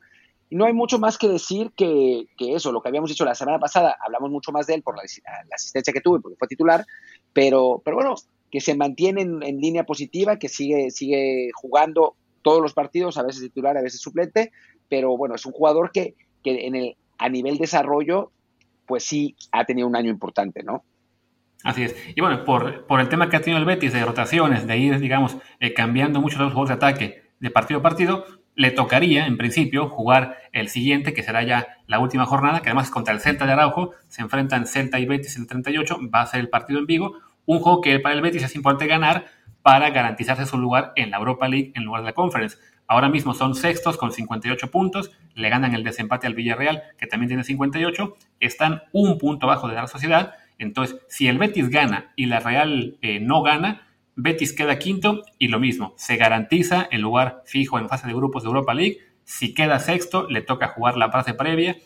Y 0.50 0.56
no 0.56 0.66
hay 0.66 0.74
mucho 0.74 1.00
más 1.00 1.18
que 1.18 1.28
decir 1.28 1.72
que, 1.76 2.28
que, 2.38 2.54
eso, 2.54 2.72
lo 2.72 2.82
que 2.82 2.90
habíamos 2.90 3.10
dicho 3.10 3.26
la 3.26 3.36
semana 3.36 3.60
pasada, 3.60 3.96
hablamos 4.06 4.30
mucho 4.30 4.52
más 4.52 4.68
de 4.68 4.76
él 4.76 4.84
por 4.84 4.96
la, 4.96 5.04
la 5.04 5.56
asistencia 5.56 5.94
que 5.94 6.02
tuvo, 6.02 6.22
porque 6.22 6.38
fue 6.38 6.48
titular, 6.48 6.86
pero, 7.32 7.82
pero 7.84 7.96
bueno, 7.96 8.16
que 8.52 8.62
se 8.62 8.76
mantiene 8.76 9.22
en, 9.22 9.42
en, 9.42 9.58
línea 9.58 9.84
positiva, 9.84 10.38
que 10.38 10.50
sigue, 10.50 10.92
sigue 10.92 11.50
jugando 11.56 12.16
todos 12.44 12.62
los 12.62 12.74
partidos, 12.74 13.18
a 13.18 13.24
veces 13.24 13.42
titular, 13.42 13.76
a 13.78 13.82
veces 13.82 14.00
suplente, 14.02 14.52
pero 14.90 15.18
bueno, 15.18 15.34
es 15.36 15.46
un 15.46 15.54
jugador 15.54 15.92
que, 15.92 16.14
que 16.44 16.68
en 16.68 16.76
el, 16.76 16.96
a 17.18 17.30
nivel 17.30 17.58
desarrollo, 17.58 18.32
pues 18.86 19.04
sí 19.04 19.36
ha 19.52 19.66
tenido 19.66 19.88
un 19.88 19.96
año 19.96 20.12
importante, 20.12 20.62
¿no? 20.62 20.84
Así 21.64 21.84
es. 21.84 21.96
Y 22.14 22.22
bueno, 22.22 22.44
por, 22.44 22.86
por 22.86 23.00
el 23.00 23.10
tema 23.10 23.30
que 23.30 23.38
ha 23.38 23.42
tenido 23.42 23.58
el 23.58 23.66
Betis 23.66 23.94
de 23.94 24.04
rotaciones, 24.04 24.68
de 24.68 24.78
ir, 24.78 25.00
digamos, 25.00 25.38
eh, 25.60 25.74
cambiando 25.74 26.20
muchos 26.20 26.40
los 26.40 26.52
juegos 26.52 26.70
de 26.70 26.76
ataque 26.76 27.24
de 27.40 27.50
partido 27.50 27.80
a 27.80 27.84
partido, 27.84 28.26
le 28.56 28.72
tocaría, 28.72 29.26
en 29.26 29.38
principio, 29.38 29.90
jugar 29.90 30.38
el 30.52 30.68
siguiente, 30.68 31.14
que 31.14 31.24
será 31.24 31.44
ya 31.44 31.78
la 31.88 32.00
última 32.00 32.26
jornada, 32.26 32.62
que 32.62 32.70
además 32.70 32.92
contra 32.92 33.14
el 33.14 33.22
Celta 33.22 33.46
de 33.46 33.54
Araujo, 33.54 33.92
se 34.10 34.22
enfrentan 34.22 34.68
Celta 34.68 35.00
y 35.00 35.06
Betis 35.06 35.38
en 35.38 35.44
el 35.44 35.48
38, 35.48 36.00
va 36.14 36.22
a 36.22 36.28
ser 36.28 36.42
el 36.42 36.50
partido 36.50 36.80
en 36.80 36.86
Vigo, 36.86 37.18
un 37.46 37.60
juego 37.60 37.82
que 37.82 38.00
para 38.00 38.16
el 38.16 38.22
Betis 38.22 38.44
es 38.44 38.56
importante 38.56 38.88
ganar 38.88 39.26
para 39.64 39.90
garantizarse 39.90 40.46
su 40.46 40.58
lugar 40.58 40.92
en 40.96 41.10
la 41.10 41.18
Europa 41.18 41.48
League 41.48 41.72
en 41.74 41.86
lugar 41.86 42.02
de 42.02 42.08
la 42.08 42.14
Conference. 42.14 42.58
Ahora 42.86 43.10
mismo 43.10 43.34
son 43.34 43.56
sextos 43.56 43.98
con 43.98 44.12
58 44.12 44.70
puntos, 44.70 45.12
le 45.34 45.50
ganan 45.50 45.74
el 45.74 45.84
desempate 45.84 46.28
al 46.28 46.36
Villarreal, 46.36 46.84
que 46.98 47.08
también 47.08 47.30
tiene 47.30 47.44
58, 47.44 48.16
están 48.42 48.84
un 48.92 49.18
punto 49.18 49.48
abajo 49.48 49.68
de 49.68 49.76
la 49.76 49.88
sociedad. 49.88 50.34
Entonces, 50.60 51.00
si 51.08 51.28
el 51.28 51.38
Betis 51.38 51.70
gana 51.70 52.12
y 52.16 52.26
la 52.26 52.40
Real 52.40 52.98
eh, 53.02 53.20
no 53.20 53.42
gana, 53.42 53.88
Betis 54.16 54.54
queda 54.54 54.78
quinto 54.78 55.24
y 55.40 55.48
lo 55.48 55.60
mismo, 55.60 55.94
se 55.98 56.18
garantiza 56.18 56.88
el 56.92 57.02
lugar 57.02 57.42
fijo 57.46 57.80
en 57.80 57.90
fase 57.90 58.06
de 58.06 58.14
grupos 58.14 58.44
de 58.44 58.48
Europa 58.48 58.74
League. 58.74 59.00
Si 59.24 59.54
queda 59.54 59.80
sexto, 59.80 60.28
le 60.30 60.42
toca 60.42 60.68
jugar 60.68 60.98
la 60.98 61.10
fase 61.10 61.34
previa 61.34 61.78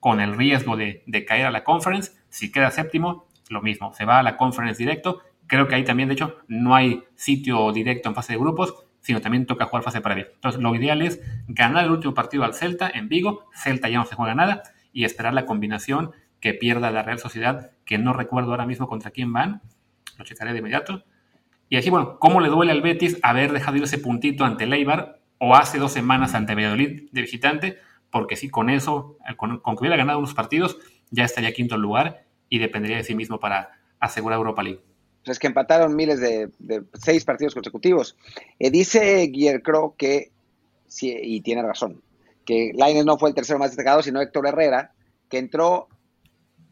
con 0.00 0.20
el 0.20 0.36
riesgo 0.36 0.76
de, 0.76 1.02
de 1.06 1.24
caer 1.26 1.46
a 1.46 1.50
la 1.50 1.64
conference. 1.64 2.12
Si 2.30 2.50
queda 2.50 2.70
séptimo, 2.70 3.26
lo 3.50 3.62
mismo, 3.62 3.92
se 3.92 4.06
va 4.06 4.18
a 4.18 4.22
la 4.22 4.36
conference 4.36 4.78
directo. 4.82 5.20
Creo 5.46 5.68
que 5.68 5.74
ahí 5.74 5.84
también, 5.84 6.08
de 6.08 6.14
hecho, 6.14 6.38
no 6.48 6.74
hay 6.74 7.04
sitio 7.14 7.72
directo 7.72 8.08
en 8.08 8.14
fase 8.14 8.32
de 8.32 8.38
grupos, 8.38 8.74
sino 9.00 9.20
también 9.20 9.46
toca 9.46 9.66
jugar 9.66 9.84
fase 9.84 10.00
previa. 10.00 10.28
Entonces, 10.34 10.60
lo 10.60 10.74
ideal 10.74 11.00
es 11.02 11.20
ganar 11.46 11.84
el 11.84 11.92
último 11.92 12.14
partido 12.14 12.44
al 12.44 12.54
Celta 12.54 12.90
en 12.92 13.08
Vigo. 13.08 13.44
Celta 13.54 13.88
ya 13.88 13.98
no 13.98 14.04
se 14.04 14.16
juega 14.16 14.34
nada 14.34 14.62
y 14.92 15.04
esperar 15.04 15.32
la 15.32 15.46
combinación 15.46 16.10
que 16.40 16.54
pierda 16.54 16.90
la 16.90 17.02
Real 17.02 17.18
Sociedad, 17.18 17.70
que 17.84 17.98
no 17.98 18.12
recuerdo 18.12 18.50
ahora 18.50 18.66
mismo 18.66 18.88
contra 18.88 19.10
quién 19.10 19.32
van. 19.32 19.62
Lo 20.18 20.24
checaré 20.24 20.52
de 20.52 20.58
inmediato. 20.58 21.04
Y 21.68 21.76
aquí, 21.76 21.90
bueno, 21.90 22.18
¿cómo 22.18 22.40
le 22.40 22.48
duele 22.48 22.72
al 22.72 22.82
Betis 22.82 23.18
haber 23.22 23.52
dejado 23.52 23.76
ir 23.76 23.82
ese 23.82 23.98
puntito 23.98 24.44
ante 24.44 24.64
el 24.64 24.72
Eibar 24.72 25.20
o 25.38 25.54
hace 25.54 25.78
dos 25.78 25.92
semanas 25.92 26.34
ante 26.34 26.54
Valladolid 26.54 27.10
de 27.10 27.20
visitante? 27.20 27.78
Porque 28.10 28.36
sí, 28.36 28.48
con 28.48 28.70
eso, 28.70 29.18
con, 29.36 29.60
que 29.60 29.80
hubiera 29.80 29.96
ganado 29.96 30.18
unos 30.18 30.34
partidos, 30.34 30.78
ya 31.10 31.24
estaría 31.24 31.52
quinto 31.52 31.76
lugar 31.76 32.24
y 32.48 32.58
dependería 32.58 32.96
de 32.98 33.04
sí 33.04 33.14
mismo 33.14 33.40
para 33.40 33.70
asegurar 33.98 34.38
Europa 34.38 34.62
League. 34.62 34.80
Pues 35.26 35.36
es 35.36 35.38
que 35.38 35.48
empataron 35.48 35.94
miles 35.94 36.20
de, 36.20 36.48
seis 36.94 37.24
partidos 37.24 37.52
consecutivos. 37.52 38.16
Eh, 38.58 38.70
dice 38.70 39.22
Guillermo 39.26 39.94
que, 39.98 40.30
y 41.02 41.40
tiene 41.42 41.62
razón, 41.62 42.00
que 42.46 42.70
Lainez 42.74 43.04
no 43.04 43.18
fue 43.18 43.28
el 43.28 43.34
tercero 43.34 43.58
más 43.58 43.70
destacado, 43.70 44.02
sino 44.02 44.22
Héctor 44.22 44.46
Herrera, 44.46 44.92
que 45.28 45.38
entró 45.38 45.88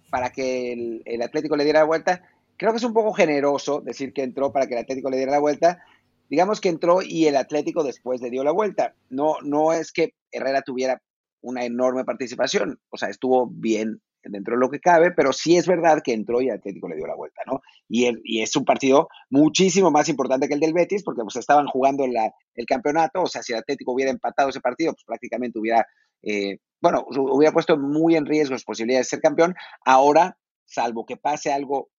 para 0.08 0.30
que 0.30 0.72
el, 0.72 1.02
el 1.04 1.20
Atlético 1.22 1.56
le 1.56 1.64
diera 1.64 1.80
la 1.80 1.86
vuelta 1.86 2.22
creo 2.56 2.72
que 2.72 2.78
es 2.78 2.84
un 2.84 2.94
poco 2.94 3.12
generoso 3.12 3.80
decir 3.80 4.12
que 4.12 4.22
entró 4.22 4.52
para 4.52 4.66
que 4.66 4.74
el 4.74 4.80
Atlético 4.80 5.10
le 5.10 5.16
diera 5.16 5.32
la 5.32 5.38
vuelta. 5.38 5.84
Digamos 6.28 6.60
que 6.60 6.68
entró 6.68 7.02
y 7.02 7.26
el 7.26 7.36
Atlético 7.36 7.84
después 7.84 8.20
le 8.20 8.30
dio 8.30 8.44
la 8.44 8.52
vuelta. 8.52 8.94
No, 9.10 9.36
no 9.42 9.72
es 9.72 9.92
que 9.92 10.14
Herrera 10.30 10.62
tuviera 10.62 11.02
una 11.40 11.64
enorme 11.64 12.04
participación, 12.04 12.80
o 12.88 12.96
sea, 12.96 13.10
estuvo 13.10 13.46
bien 13.46 14.00
dentro 14.28 14.54
de 14.54 14.60
lo 14.60 14.70
que 14.70 14.80
cabe, 14.80 15.10
pero 15.10 15.32
sí 15.32 15.56
es 15.56 15.66
verdad 15.66 16.02
que 16.02 16.12
entró 16.12 16.40
y 16.40 16.50
Atlético 16.50 16.88
le 16.88 16.96
dio 16.96 17.06
la 17.06 17.14
vuelta, 17.14 17.42
¿no? 17.46 17.60
Y, 17.88 18.40
es 18.40 18.56
un 18.56 18.64
partido 18.64 19.08
muchísimo 19.30 19.90
más 19.90 20.08
importante 20.08 20.48
que 20.48 20.54
el 20.54 20.60
del 20.60 20.72
Betis, 20.72 21.02
porque 21.02 21.22
pues 21.22 21.36
estaban 21.36 21.66
jugando 21.66 22.04
el 22.04 22.66
campeonato, 22.66 23.22
o 23.22 23.26
sea, 23.26 23.42
si 23.42 23.52
el 23.52 23.58
Atlético 23.58 23.92
hubiera 23.92 24.10
empatado 24.10 24.48
ese 24.48 24.60
partido, 24.60 24.92
pues 24.92 25.04
prácticamente 25.04 25.58
hubiera, 25.58 25.86
eh, 26.22 26.58
bueno, 26.80 27.04
hubiera 27.08 27.52
puesto 27.52 27.76
muy 27.76 28.16
en 28.16 28.26
riesgo 28.26 28.54
las 28.54 28.64
posibilidades 28.64 29.06
de 29.06 29.10
ser 29.10 29.20
campeón. 29.20 29.54
Ahora, 29.84 30.36
salvo 30.64 31.04
que 31.06 31.16
pase 31.16 31.52
algo 31.52 31.90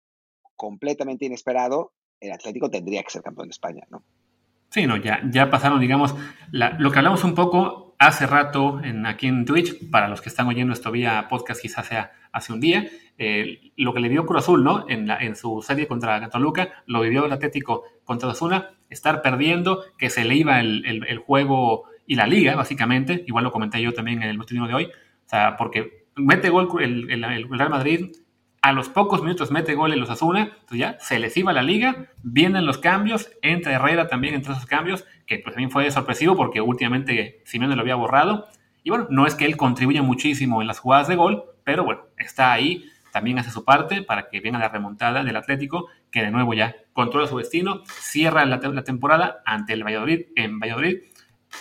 completamente 0.56 1.26
inesperado, 1.26 1.94
el 2.20 2.32
Atlético 2.32 2.70
tendría 2.70 3.04
que 3.04 3.12
ser 3.12 3.22
campeón 3.22 3.48
de 3.48 3.54
España, 3.54 3.84
¿no? 3.90 4.04
Sí, 4.70 4.86
no, 4.88 4.98
ya, 4.98 5.22
ya 5.30 5.50
pasaron, 5.50 5.80
digamos, 5.80 6.16
lo 6.52 6.92
que 6.92 6.98
hablamos 6.98 7.24
un 7.24 7.36
poco 7.36 7.85
hace 7.98 8.28
rato 8.28 8.82
en, 8.84 9.06
aquí 9.06 9.28
en 9.28 9.46
Twitch, 9.46 9.90
para 9.90 10.08
los 10.08 10.22
que 10.22 10.30
están 10.30 10.48
oyendo 10.48 10.74
esto 10.74 10.92
vía 10.92 11.28
podcast 11.30 11.62
quizás 11.62 11.88
sea 11.88 12.12
hace 12.32 12.52
un 12.52 12.60
día, 12.60 12.86
eh, 13.18 13.72
lo 13.78 13.94
que 13.94 14.02
le 14.02 14.10
dio 14.10 14.26
Cruz 14.26 14.44
Azul, 14.44 14.64
¿no? 14.64 14.86
En, 14.90 15.36
su 15.36 15.62
serie 15.62 15.88
contra 15.88 16.30
Toluca, 16.30 16.84
lo 16.86 17.02
vivió 17.02 17.26
el 17.26 17.32
Atlético 17.32 17.84
contra 18.04 18.30
Osuna, 18.30 18.72
estar 18.90 19.22
perdiendo, 19.22 19.84
que 19.98 20.10
se 20.10 20.26
le 20.26 20.36
iba 20.36 20.60
el, 20.60 21.18
juego 21.26 21.86
y 22.06 22.16
la 22.16 22.28
liga, 22.28 22.56
básicamente, 22.56 23.24
igual 23.26 23.46
lo 23.46 23.52
comenté 23.52 23.82
yo 23.82 23.94
también 23.94 24.22
en 24.22 24.30
el 24.30 24.38
último 24.38 24.68
de 24.68 24.74
hoy, 24.74 24.86
o 24.86 25.30
sea, 25.30 25.56
porque 25.58 26.08
mete 26.16 26.50
gol 26.50 26.70
el, 26.82 27.24
el 27.24 27.50
Real 27.50 27.70
Madrid, 27.70 28.12
a 28.66 28.74
los 28.74 28.90
pocos 28.90 29.22
minutos 29.22 29.52
mete 29.52 29.76
gol 29.76 29.94
en 29.94 30.00
los 30.00 30.10
Azuna, 30.10 30.42
entonces 30.60 30.80
ya 30.80 30.98
se 31.00 31.20
les 31.20 31.38
iba 31.38 31.54
la 31.54 31.62
liga, 31.62 32.08
vienen 32.24 32.66
los 32.66 32.80
cambios, 32.80 33.30
entra 33.44 33.74
Herrera 33.74 34.08
también 34.08 34.34
entre 34.34 34.54
esos 34.54 34.66
cambios, 34.66 35.06
que 35.26 35.40
pues 35.40 35.56
también 35.56 35.72
fue 35.72 35.90
sorpresivo 35.92 36.36
porque 36.36 36.62
últimamente 36.62 37.42
Simeone 37.46 37.76
lo 37.76 37.82
había 37.82 37.96
borrado. 37.96 38.48
Y 38.84 38.90
bueno, 38.90 39.08
no 39.10 39.26
es 39.26 39.36
que 39.36 39.46
él 39.46 39.58
contribuya 39.58 40.02
muchísimo 40.02 40.62
en 40.62 40.68
las 40.68 40.80
jugadas 40.80 41.08
de 41.08 41.16
gol, 41.16 41.46
pero 41.64 41.84
bueno, 41.84 42.02
está 42.18 42.54
ahí, 42.54 42.86
también 43.12 43.40
hace 43.40 43.50
su 43.50 43.64
parte 43.64 44.02
para 44.02 44.30
que 44.30 44.42
venga 44.42 44.60
la 44.60 44.70
remontada 44.70 45.24
del 45.24 45.36
Atlético, 45.36 45.88
que 46.12 46.22
de 46.22 46.32
nuevo 46.32 46.54
ya 46.54 46.76
controla 46.94 47.28
su 47.28 47.38
destino, 47.38 47.82
cierra 47.86 48.46
la, 48.46 48.60
temporada 48.84 49.42
ante 49.46 49.74
el 49.74 49.84
Valladolid 49.84 50.28
en 50.36 50.60
Valladolid. 50.60 50.98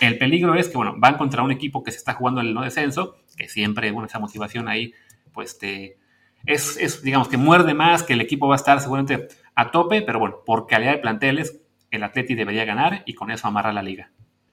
El 0.01 0.17
peligro 0.17 0.55
es 0.55 0.67
que, 0.67 0.77
bueno, 0.77 0.95
van 0.97 1.17
contra 1.17 1.41
un 1.41 1.51
equipo 1.51 1.81
que 1.81 1.91
se 1.91 1.97
está 1.97 2.13
jugando 2.13 2.41
el 2.41 2.53
no 2.53 2.61
descenso, 2.61 3.15
que 3.37 3.47
siempre, 3.47 3.91
bueno, 3.91 4.07
esa 4.07 4.19
motivación 4.19 4.67
ahí, 4.67 4.93
pues 5.33 5.57
te 5.57 5.97
es, 6.45 7.01
digamos 7.01 7.27
que 7.27 7.37
muerde 7.37 7.73
más, 7.73 8.03
que 8.03 8.13
el 8.13 8.21
equipo 8.21 8.47
va 8.47 8.55
a 8.55 8.57
estar 8.57 8.79
seguramente 8.79 9.27
a 9.55 9.71
tope, 9.71 10.01
pero 10.01 10.19
bueno, 10.19 10.37
por 10.45 10.67
calidad 10.67 10.91
de 10.91 10.97
planteles, 10.99 11.61
el 11.95 12.03
Atleti 12.03 12.35
debería 12.35 12.65
ganar 12.65 13.03
y 13.05 13.13
con 13.13 13.31
eso 13.31 13.47
amarra 13.47 13.73
la 13.73 13.83
liga. 13.83 14.11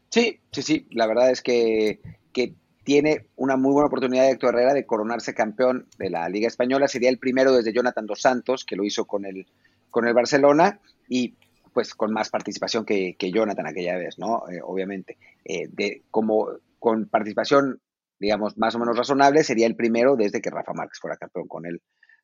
Sí, 0.08 0.40
sí, 0.50 0.62
sí, 0.62 0.86
la 0.90 1.06
verdad 1.06 1.30
es 1.30 1.42
que, 1.42 2.00
que 2.32 2.54
tiene 2.84 3.26
una 3.36 3.56
muy 3.56 3.72
buena 3.72 3.86
oportunidad 3.86 4.24
de 4.24 4.32
Héctor 4.32 4.54
Herrera 4.54 4.74
de 4.74 4.86
coronarse 4.86 5.34
campeón 5.34 5.86
de 5.98 6.10
la 6.10 6.28
Liga 6.28 6.48
Española. 6.48 6.88
Sería 6.88 7.08
el 7.08 7.18
primero 7.18 7.52
desde 7.52 7.72
Jonathan 7.72 8.06
Dos 8.06 8.20
Santos, 8.20 8.64
que 8.64 8.76
lo 8.76 8.84
hizo 8.84 9.06
con 9.06 9.24
el, 9.24 9.46
con 9.90 10.06
el 10.06 10.14
Barcelona, 10.14 10.80
y 11.08 11.34
pues 11.72 11.94
con 11.94 12.12
más 12.12 12.28
participación 12.28 12.84
que, 12.84 13.16
que 13.18 13.30
Jonathan 13.30 13.66
aquella 13.66 13.96
vez, 13.96 14.18
¿no? 14.18 14.42
Eh, 14.50 14.60
obviamente. 14.62 15.16
Eh, 15.44 15.68
de, 15.70 16.02
como 16.10 16.48
con 16.78 17.06
participación, 17.06 17.80
digamos, 18.18 18.58
más 18.58 18.74
o 18.74 18.78
menos 18.78 18.96
razonable, 18.96 19.44
sería 19.44 19.66
el 19.66 19.76
primero 19.76 20.16
desde 20.16 20.42
que 20.42 20.50
Rafa 20.50 20.74
Márquez 20.74 20.98
fuera 21.00 21.16
campeón 21.16 21.48
con 21.48 21.64
el, 21.64 21.80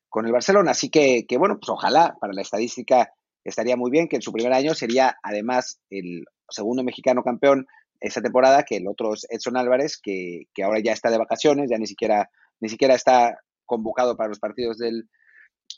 con 0.09 0.25
el 0.25 0.31
Barcelona. 0.31 0.71
Así 0.71 0.89
que, 0.89 1.25
que, 1.27 1.37
bueno, 1.37 1.57
pues 1.57 1.69
ojalá 1.69 2.17
para 2.19 2.33
la 2.33 2.41
estadística 2.41 3.13
estaría 3.43 3.77
muy 3.77 3.91
bien 3.91 4.07
que 4.07 4.17
en 4.17 4.21
su 4.21 4.31
primer 4.31 4.53
año 4.53 4.73
sería 4.73 5.17
además 5.23 5.79
el 5.89 6.25
segundo 6.49 6.83
mexicano 6.83 7.23
campeón 7.23 7.67
esa 7.99 8.21
temporada, 8.21 8.63
que 8.63 8.77
el 8.77 8.87
otro 8.87 9.13
es 9.13 9.27
Edson 9.29 9.57
Álvarez, 9.57 9.97
que, 10.01 10.43
que, 10.53 10.63
ahora 10.63 10.79
ya 10.79 10.93
está 10.93 11.09
de 11.09 11.17
vacaciones, 11.17 11.69
ya 11.69 11.77
ni 11.77 11.87
siquiera, 11.87 12.29
ni 12.59 12.69
siquiera 12.69 12.95
está 12.95 13.39
convocado 13.65 14.15
para 14.15 14.29
los 14.29 14.39
partidos 14.39 14.77
del, 14.77 15.09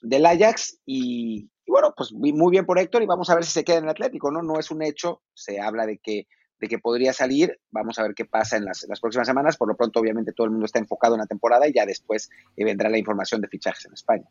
del 0.01 0.25
Ajax. 0.25 0.77
Y, 0.85 1.49
bueno, 1.67 1.93
pues 1.95 2.11
muy 2.13 2.51
bien 2.51 2.65
por 2.65 2.79
Héctor 2.79 3.01
y 3.01 3.07
vamos 3.07 3.29
a 3.29 3.35
ver 3.35 3.43
si 3.43 3.51
se 3.51 3.63
queda 3.63 3.77
en 3.77 3.85
el 3.85 3.89
Atlético, 3.89 4.31
¿no? 4.31 4.41
No 4.41 4.59
es 4.59 4.71
un 4.71 4.83
hecho, 4.83 5.21
se 5.33 5.59
habla 5.59 5.85
de 5.85 5.97
que, 5.97 6.27
de 6.59 6.67
que 6.67 6.79
podría 6.79 7.13
salir, 7.13 7.59
vamos 7.71 7.97
a 7.97 8.03
ver 8.03 8.13
qué 8.13 8.25
pasa 8.25 8.57
en 8.57 8.65
las, 8.65 8.85
las 8.87 8.99
próximas 8.99 9.27
semanas. 9.27 9.57
Por 9.57 9.67
lo 9.67 9.75
pronto, 9.75 9.99
obviamente, 9.99 10.33
todo 10.33 10.45
el 10.45 10.51
mundo 10.51 10.65
está 10.65 10.79
enfocado 10.79 11.15
en 11.15 11.21
la 11.21 11.27
temporada 11.27 11.67
y 11.67 11.73
ya 11.73 11.85
después 11.85 12.29
eh, 12.55 12.65
vendrá 12.65 12.89
la 12.89 12.97
información 12.97 13.41
de 13.41 13.47
fichajes 13.47 13.85
en 13.85 13.93
España. 13.93 14.25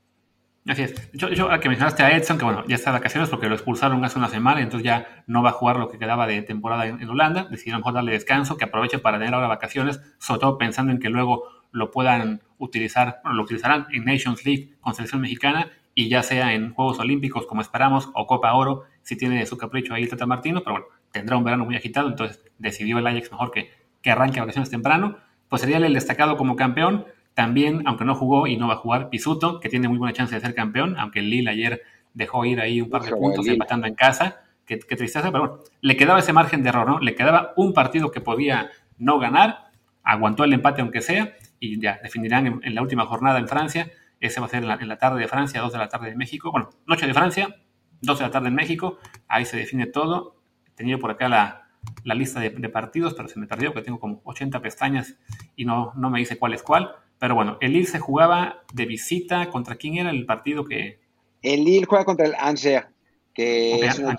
Así 0.69 0.83
es. 0.83 1.11
Yo, 1.13 1.29
que 1.29 1.69
mencionaste 1.69 2.03
a 2.03 2.15
Edson, 2.15 2.37
que 2.37 2.45
bueno, 2.45 2.65
ya 2.69 2.77
está 2.77 2.91
de 2.91 2.99
vacaciones 2.99 3.31
porque 3.31 3.49
lo 3.49 3.55
expulsaron 3.55 4.05
hace 4.05 4.19
una 4.19 4.29
semana, 4.29 4.61
entonces 4.61 4.85
ya 4.85 5.25
no 5.27 5.43
va 5.43 5.51
a 5.51 5.53
jugar 5.53 5.77
lo 5.77 5.89
que 5.89 5.99
quedaba 5.99 6.27
de 6.27 6.43
temporada 6.43 6.87
en, 6.87 7.09
Holanda. 7.09 7.47
Decidieron 7.51 7.81
mejor 7.81 7.95
darle 7.95 8.13
descanso, 8.13 8.59
que 8.59 8.65
aproveche 8.65 8.99
para 8.99 9.19
tener 9.19 9.33
ahora 9.33 9.49
vacaciones, 9.49 10.01
sobre 10.19 10.41
todo 10.41 10.59
pensando 10.59 10.93
en 10.93 10.99
que 10.99 11.09
luego 11.09 11.45
lo 11.73 11.91
puedan 11.91 12.43
utilizar, 12.59 13.21
lo 13.25 13.43
utilizarán 13.43 13.87
en 13.91 14.05
Nations 14.05 14.45
League 14.45 14.75
con 14.81 14.95
selección 14.95 15.23
mexicana 15.23 15.71
y 15.95 16.09
ya 16.09 16.23
sea 16.23 16.53
en 16.53 16.75
Juegos 16.75 16.99
Olímpicos 16.99 17.47
como 17.47 17.63
esperamos 17.63 18.11
o 18.15 18.27
Copa 18.27 18.53
Oro, 18.53 18.85
si 19.03 19.17
tiene 19.17 19.47
su 19.47 19.57
capricho 19.57 19.95
ahí 19.95 20.03
el 20.03 20.11
Tata 20.11 20.27
Martino, 20.27 20.61
pero 20.61 20.73
bueno, 20.73 20.87
tendrá 21.11 21.37
un 21.37 21.45
verano 21.45 21.65
muy 21.65 21.77
agitado, 21.77 22.09
entonces 22.09 22.45
decidió 22.59 22.99
el 22.99 23.07
Ajax 23.07 23.33
mejor 23.33 23.51
que, 23.51 23.71
que 24.03 24.11
arranque 24.11 24.41
vacaciones 24.41 24.71
temprano. 24.71 25.17
Pues 25.49 25.63
sería 25.63 25.79
el 25.79 25.95
destacado 25.95 26.37
como 26.37 26.55
campeón 26.55 27.07
también, 27.41 27.85
aunque 27.87 28.05
no 28.05 28.15
jugó 28.15 28.47
y 28.47 28.59
no 28.59 28.69
va 28.69 28.75
a 28.75 28.77
jugar, 28.77 29.09
Pisuto, 29.09 29.61
que 29.61 29.71
tiene 29.71 29.89
muy 29.89 29.97
buena 29.97 30.13
chance 30.13 30.35
de 30.35 30.43
ser 30.43 30.55
campeón, 30.55 30.99
aunque 30.99 31.21
el 31.21 31.31
Lille 31.31 31.49
ayer 31.49 31.81
dejó 32.13 32.45
ir 32.45 32.61
ahí 32.61 32.83
un 32.83 32.91
par 32.91 33.01
de 33.01 33.13
puntos 33.13 33.47
empatando 33.47 33.87
en 33.87 33.95
casa. 33.95 34.43
Qué, 34.67 34.77
tristeza, 34.77 35.33
pero 35.33 35.41
bueno, 35.41 35.65
le 35.81 35.97
quedaba 35.97 36.19
ese 36.19 36.35
margen 36.35 36.63
de 36.63 36.69
error, 36.69 36.87
¿no? 36.87 37.01
Le 37.01 37.15
quedaba 37.15 37.55
un 37.57 37.73
partido 37.73 38.11
que 38.11 38.21
podía 38.21 38.71
no 38.99 39.19
ganar, 39.19 39.71
aguantó 40.03 40.45
el 40.45 40.53
empate 40.53 40.83
aunque 40.83 41.01
sea, 41.01 41.33
y 41.59 41.81
ya 41.81 41.99
definirán 42.03 42.61
en, 42.63 42.75
la 42.75 42.83
última 42.83 43.07
jornada 43.07 43.39
en 43.39 43.49
Francia. 43.49 43.91
Ese 44.21 44.39
va 44.41 44.45
a 44.45 44.51
ser 44.51 44.63
en 44.63 44.89
la, 44.89 44.99
tarde 44.99 45.19
de 45.19 45.27
Francia, 45.27 45.63
2 45.63 45.73
de 45.73 45.79
la 45.79 45.89
tarde 45.89 46.11
de 46.11 46.17
México. 46.17 46.53
Bueno, 46.53 46.69
noche 46.87 47.07
de 47.07 47.15
Francia, 47.15 47.57
2 48.03 48.19
de 48.19 48.25
la 48.27 48.31
tarde 48.31 48.49
en 48.49 48.55
México. 48.55 48.99
Ahí 49.29 49.47
se 49.47 49.57
define 49.57 49.87
todo. 49.87 50.37
Tenía 50.75 50.99
por 50.99 51.11
acá 51.11 51.31
la, 51.31 51.69
la 52.05 52.15
lista 52.15 52.39
de, 52.39 52.51
de, 52.51 52.69
partidos, 52.69 53.15
pero 53.15 53.31
se 53.31 53.41
me 53.41 53.47
perdió, 53.47 53.73
que 53.73 53.81
tengo 53.81 53.99
como 53.99 54.21
80 54.25 54.61
pestañas 54.61 55.17
y 55.57 55.65
no, 55.65 55.95
no 55.97 56.11
me 56.11 56.19
dice 56.19 56.39
cuál 56.39 56.53
es 56.53 56.63
cuál. 56.63 56.97
Pero 57.21 57.35
bueno, 57.35 57.59
el 57.61 57.75
Lille 57.75 57.87
se 57.87 57.99
jugaba 57.99 58.65
de 58.73 58.87
visita. 58.87 59.51
¿Contra 59.51 59.77
quién 59.77 59.99
era 59.99 60.11
el 60.11 60.25
partido 60.27 60.65
que...? 60.65 60.99
El 61.43 61.65
Lille 61.65 61.87
juega 61.87 62.05
contra 62.05 62.27
el 62.27 62.35
Angers, 62.39 62.87
que 63.35 63.75
es 63.81 63.99
un, 63.99 64.11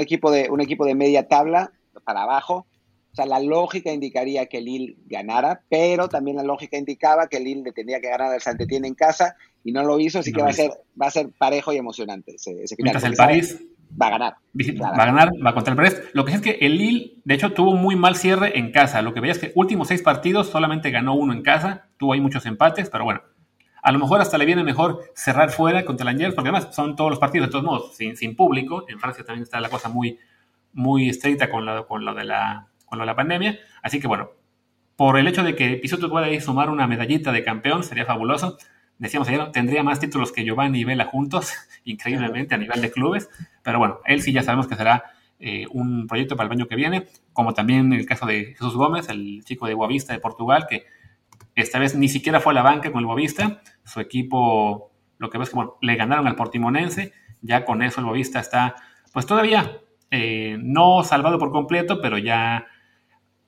equipo, 0.00 0.30
de, 0.30 0.48
un 0.48 0.60
equipo 0.60 0.84
de 0.84 0.94
media 0.94 1.26
tabla 1.26 1.72
para 2.04 2.22
abajo. 2.22 2.66
O 3.12 3.14
sea, 3.16 3.26
la 3.26 3.40
lógica 3.40 3.92
indicaría 3.92 4.46
que 4.46 4.58
el 4.58 4.66
Lille 4.66 4.96
ganara, 5.06 5.62
pero 5.68 6.08
también 6.08 6.36
la 6.36 6.44
lógica 6.44 6.78
indicaba 6.78 7.26
que 7.26 7.38
el 7.38 7.44
Lille 7.44 7.62
le 7.64 7.72
tendría 7.72 8.00
que 8.00 8.08
ganar 8.08 8.32
al 8.32 8.40
Santetiene 8.40 8.86
en 8.86 8.94
casa 8.94 9.36
y 9.64 9.72
no 9.72 9.82
lo 9.82 9.98
hizo, 9.98 10.20
así 10.20 10.32
que 10.32 10.40
va 10.40 10.50
a, 10.50 10.52
ser, 10.52 10.70
va 11.00 11.06
a 11.06 11.10
ser 11.10 11.30
parejo 11.36 11.72
y 11.72 11.76
emocionante 11.76 12.36
ese, 12.36 12.62
ese 12.62 12.76
final. 12.76 13.04
el 13.04 13.14
París 13.14 13.60
va 14.00 14.06
a 14.06 14.10
ganar. 14.10 14.36
Va 14.82 14.88
a 14.88 15.06
ganar, 15.06 15.30
va 15.44 15.54
contra 15.54 15.72
el 15.72 15.76
Brest. 15.76 16.14
Lo 16.14 16.24
que 16.24 16.32
es 16.32 16.40
que 16.40 16.58
el 16.60 16.76
Lille, 16.78 17.14
de 17.24 17.34
hecho, 17.34 17.52
tuvo 17.52 17.74
muy 17.74 17.96
mal 17.96 18.16
cierre 18.16 18.58
en 18.58 18.72
casa. 18.72 19.02
Lo 19.02 19.14
que 19.14 19.20
veía 19.20 19.32
es 19.32 19.38
que 19.38 19.52
últimos 19.54 19.88
seis 19.88 20.02
partidos 20.02 20.48
solamente 20.48 20.90
ganó 20.90 21.14
uno 21.14 21.32
en 21.32 21.42
casa, 21.42 21.88
tuvo 21.96 22.12
ahí 22.12 22.20
muchos 22.20 22.46
empates, 22.46 22.90
pero 22.90 23.04
bueno. 23.04 23.22
A 23.82 23.92
lo 23.92 23.98
mejor 23.98 24.20
hasta 24.20 24.36
le 24.36 24.44
viene 24.44 24.62
mejor 24.62 25.00
cerrar 25.14 25.50
fuera 25.50 25.86
contra 25.86 26.04
el 26.04 26.08
Angers, 26.08 26.34
porque 26.34 26.50
además 26.50 26.74
son 26.74 26.96
todos 26.96 27.10
los 27.10 27.18
partidos 27.18 27.48
de 27.48 27.52
todos 27.52 27.64
modos 27.64 27.96
sin, 27.96 28.14
sin 28.14 28.36
público. 28.36 28.84
En 28.88 28.98
Francia 28.98 29.24
también 29.24 29.44
está 29.44 29.58
la 29.58 29.70
cosa 29.70 29.88
muy, 29.88 30.18
muy 30.74 31.08
estricta 31.08 31.48
con 31.48 31.64
lo, 31.64 31.86
con, 31.86 32.04
lo 32.04 32.12
de 32.12 32.24
la, 32.24 32.68
con 32.84 32.98
lo 32.98 33.02
de 33.02 33.06
la 33.06 33.16
pandemia. 33.16 33.58
Así 33.82 33.98
que 33.98 34.06
bueno, 34.06 34.32
por 34.96 35.18
el 35.18 35.26
hecho 35.26 35.42
de 35.42 35.56
que 35.56 35.76
Pisuto 35.76 36.10
pueda 36.10 36.28
ir 36.28 36.42
sumar 36.42 36.68
una 36.68 36.86
medallita 36.86 37.32
de 37.32 37.42
campeón, 37.42 37.82
sería 37.82 38.04
fabuloso 38.04 38.58
decíamos 39.00 39.28
ayer, 39.28 39.50
tendría 39.50 39.82
más 39.82 39.98
títulos 39.98 40.30
que 40.30 40.44
Giovanni 40.44 40.80
y 40.80 40.84
Vela 40.84 41.06
juntos, 41.06 41.52
increíblemente 41.84 42.54
a 42.54 42.58
nivel 42.58 42.80
de 42.80 42.92
clubes, 42.92 43.28
pero 43.62 43.78
bueno, 43.78 43.98
él 44.04 44.22
sí 44.22 44.32
ya 44.32 44.42
sabemos 44.42 44.68
que 44.68 44.76
será 44.76 45.04
eh, 45.40 45.66
un 45.70 46.06
proyecto 46.06 46.36
para 46.36 46.46
el 46.46 46.52
año 46.52 46.68
que 46.68 46.76
viene, 46.76 47.06
como 47.32 47.54
también 47.54 47.92
el 47.92 48.06
caso 48.06 48.26
de 48.26 48.54
Jesús 48.54 48.76
Gómez, 48.76 49.08
el 49.08 49.42
chico 49.44 49.66
de 49.66 49.74
Boavista 49.74 50.12
de 50.12 50.20
Portugal, 50.20 50.66
que 50.68 50.84
esta 51.54 51.78
vez 51.78 51.96
ni 51.96 52.08
siquiera 52.08 52.40
fue 52.40 52.52
a 52.52 52.54
la 52.54 52.62
banca 52.62 52.92
con 52.92 53.00
el 53.00 53.06
Boavista, 53.06 53.62
su 53.84 54.00
equipo, 54.00 54.92
lo 55.18 55.30
que 55.30 55.38
ves 55.38 55.50
que 55.50 55.58
le 55.80 55.96
ganaron 55.96 56.26
al 56.26 56.36
Portimonense, 56.36 57.12
ya 57.40 57.64
con 57.64 57.82
eso 57.82 58.00
el 58.00 58.06
Boavista 58.06 58.38
está, 58.38 58.76
pues 59.12 59.24
todavía 59.24 59.80
eh, 60.10 60.58
no 60.60 61.02
salvado 61.04 61.38
por 61.38 61.50
completo, 61.50 62.00
pero 62.02 62.18
ya 62.18 62.66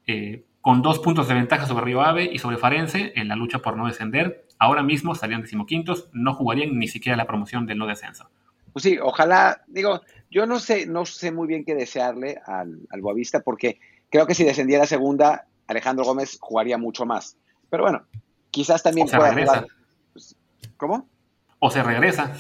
eh, 0.07 0.47
con 0.63 0.81
dos 0.81 1.01
puntos 1.01 1.29
de 1.29 1.35
ventaja 1.35 1.67
sobre 1.67 1.85
Río 1.85 2.03
Ave 2.03 2.31
y 2.33 2.39
sobre 2.39 2.57
Farense 2.57 3.13
en 3.17 3.29
la 3.29 3.37
lucha 3.37 3.59
por 3.59 3.77
no 3.77 3.87
descender. 3.87 4.47
Ahora 4.63 4.85
mismo 4.85 5.13
estarían 5.13 5.43
decimoquintos, 5.43 6.09
no 6.13 6.35
jugarían 6.35 6.79
ni 6.79 6.87
siquiera 6.87 7.17
la 7.17 7.27
promoción 7.27 7.67
del 7.67 7.79
no 7.79 7.89
descenso. 7.89 8.31
Pues 8.73 8.85
sí, 8.85 8.97
ojalá, 9.03 9.61
digo, 9.67 10.03
yo 10.31 10.47
no 10.47 10.61
sé, 10.61 10.87
no 10.87 11.05
sé 11.05 11.33
muy 11.33 11.49
bien 11.49 11.65
qué 11.65 11.75
desearle 11.75 12.41
al, 12.47 12.79
al 12.89 13.01
Boavista 13.01 13.41
porque 13.41 13.81
creo 14.09 14.25
que 14.25 14.37
si 14.37 14.45
descendiera 14.45 14.87
segunda, 14.87 15.47
Alejandro 15.67 16.05
Gómez 16.05 16.39
jugaría 16.41 16.79
mucho 16.79 17.05
más. 17.05 17.37
Pero 17.71 17.83
bueno, 17.83 18.05
quizás 18.53 18.85
también 18.85 19.09
pueda 19.09 19.33
jugar. 19.33 19.67
Pues, 20.13 20.37
¿Cómo? 20.77 21.09
O 21.59 21.69
se 21.69 21.83
regresa. 21.83 22.33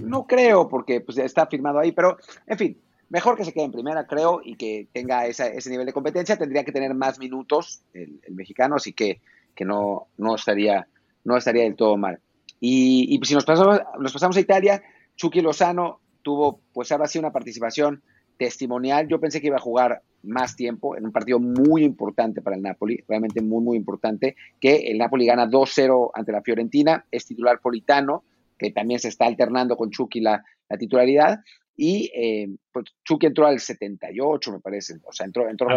No 0.00 0.26
creo, 0.26 0.68
porque 0.68 1.00
pues, 1.00 1.16
está 1.18 1.46
firmado 1.46 1.78
ahí, 1.78 1.92
pero 1.92 2.16
en 2.44 2.58
fin, 2.58 2.80
mejor 3.08 3.36
que 3.36 3.44
se 3.44 3.52
quede 3.52 3.66
en 3.66 3.72
primera, 3.72 4.04
creo, 4.08 4.40
y 4.42 4.56
que 4.56 4.88
tenga 4.92 5.26
ese 5.26 5.70
nivel 5.70 5.86
de 5.86 5.92
competencia. 5.92 6.36
Tendría 6.36 6.64
que 6.64 6.72
tener 6.72 6.92
más 6.92 7.20
minutos 7.20 7.84
el, 7.94 8.20
mexicano, 8.30 8.74
así 8.74 8.92
que, 8.92 9.20
que 9.54 9.64
no, 9.64 10.08
no, 10.16 10.34
estaría, 10.34 10.88
no 11.24 11.36
estaría 11.36 11.64
del 11.64 11.76
todo 11.76 11.96
mal. 11.96 12.20
Y, 12.60 13.08
y 13.10 13.24
si 13.24 13.34
nos 13.34 13.44
pasamos, 13.44 13.80
nos 13.98 14.12
pasamos 14.12 14.36
a 14.36 14.40
Italia, 14.40 14.82
Chucky 15.16 15.40
Lozano 15.40 16.00
tuvo, 16.22 16.60
pues 16.72 16.92
ahora 16.92 17.06
sí, 17.06 17.18
una 17.18 17.32
participación 17.32 18.02
testimonial. 18.36 19.08
Yo 19.08 19.20
pensé 19.20 19.40
que 19.40 19.48
iba 19.48 19.56
a 19.56 19.60
jugar 19.60 20.02
más 20.22 20.54
tiempo 20.54 20.96
en 20.96 21.04
un 21.04 21.12
partido 21.12 21.40
muy 21.40 21.84
importante 21.84 22.42
para 22.42 22.56
el 22.56 22.62
Napoli, 22.62 23.02
realmente 23.08 23.42
muy, 23.42 23.62
muy 23.62 23.76
importante, 23.76 24.36
que 24.60 24.76
el 24.90 24.98
Napoli 24.98 25.26
gana 25.26 25.48
2-0 25.48 26.10
ante 26.14 26.32
la 26.32 26.42
Fiorentina, 26.42 27.04
es 27.10 27.26
titular 27.26 27.60
Politano, 27.60 28.22
que 28.58 28.70
también 28.70 29.00
se 29.00 29.08
está 29.08 29.26
alternando 29.26 29.76
con 29.76 29.90
Chucky 29.90 30.20
la, 30.20 30.44
la 30.68 30.78
titularidad, 30.78 31.40
y 31.76 32.10
eh, 32.14 32.48
pues 32.72 32.86
Chucky 33.04 33.26
entró 33.26 33.46
al 33.46 33.58
78, 33.58 34.52
me 34.52 34.60
parece. 34.60 34.96
O 35.04 35.12
sea, 35.12 35.26
entró, 35.26 35.48
entró 35.48 35.68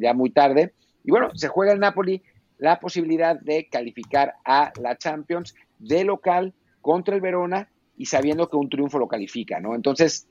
ya, 0.00 0.14
muy 0.14 0.30
tarde. 0.30 0.72
Y 1.04 1.10
bueno, 1.10 1.30
se 1.34 1.48
juega 1.48 1.72
el 1.72 1.80
Napoli 1.80 2.22
la 2.62 2.78
posibilidad 2.78 3.38
de 3.40 3.68
calificar 3.68 4.34
a 4.44 4.72
la 4.80 4.96
Champions 4.96 5.52
de 5.80 6.04
local 6.04 6.54
contra 6.80 7.16
el 7.16 7.20
Verona 7.20 7.68
y 7.96 8.06
sabiendo 8.06 8.48
que 8.48 8.56
un 8.56 8.68
triunfo 8.68 9.00
lo 9.00 9.08
califica, 9.08 9.58
¿no? 9.58 9.74
Entonces, 9.74 10.28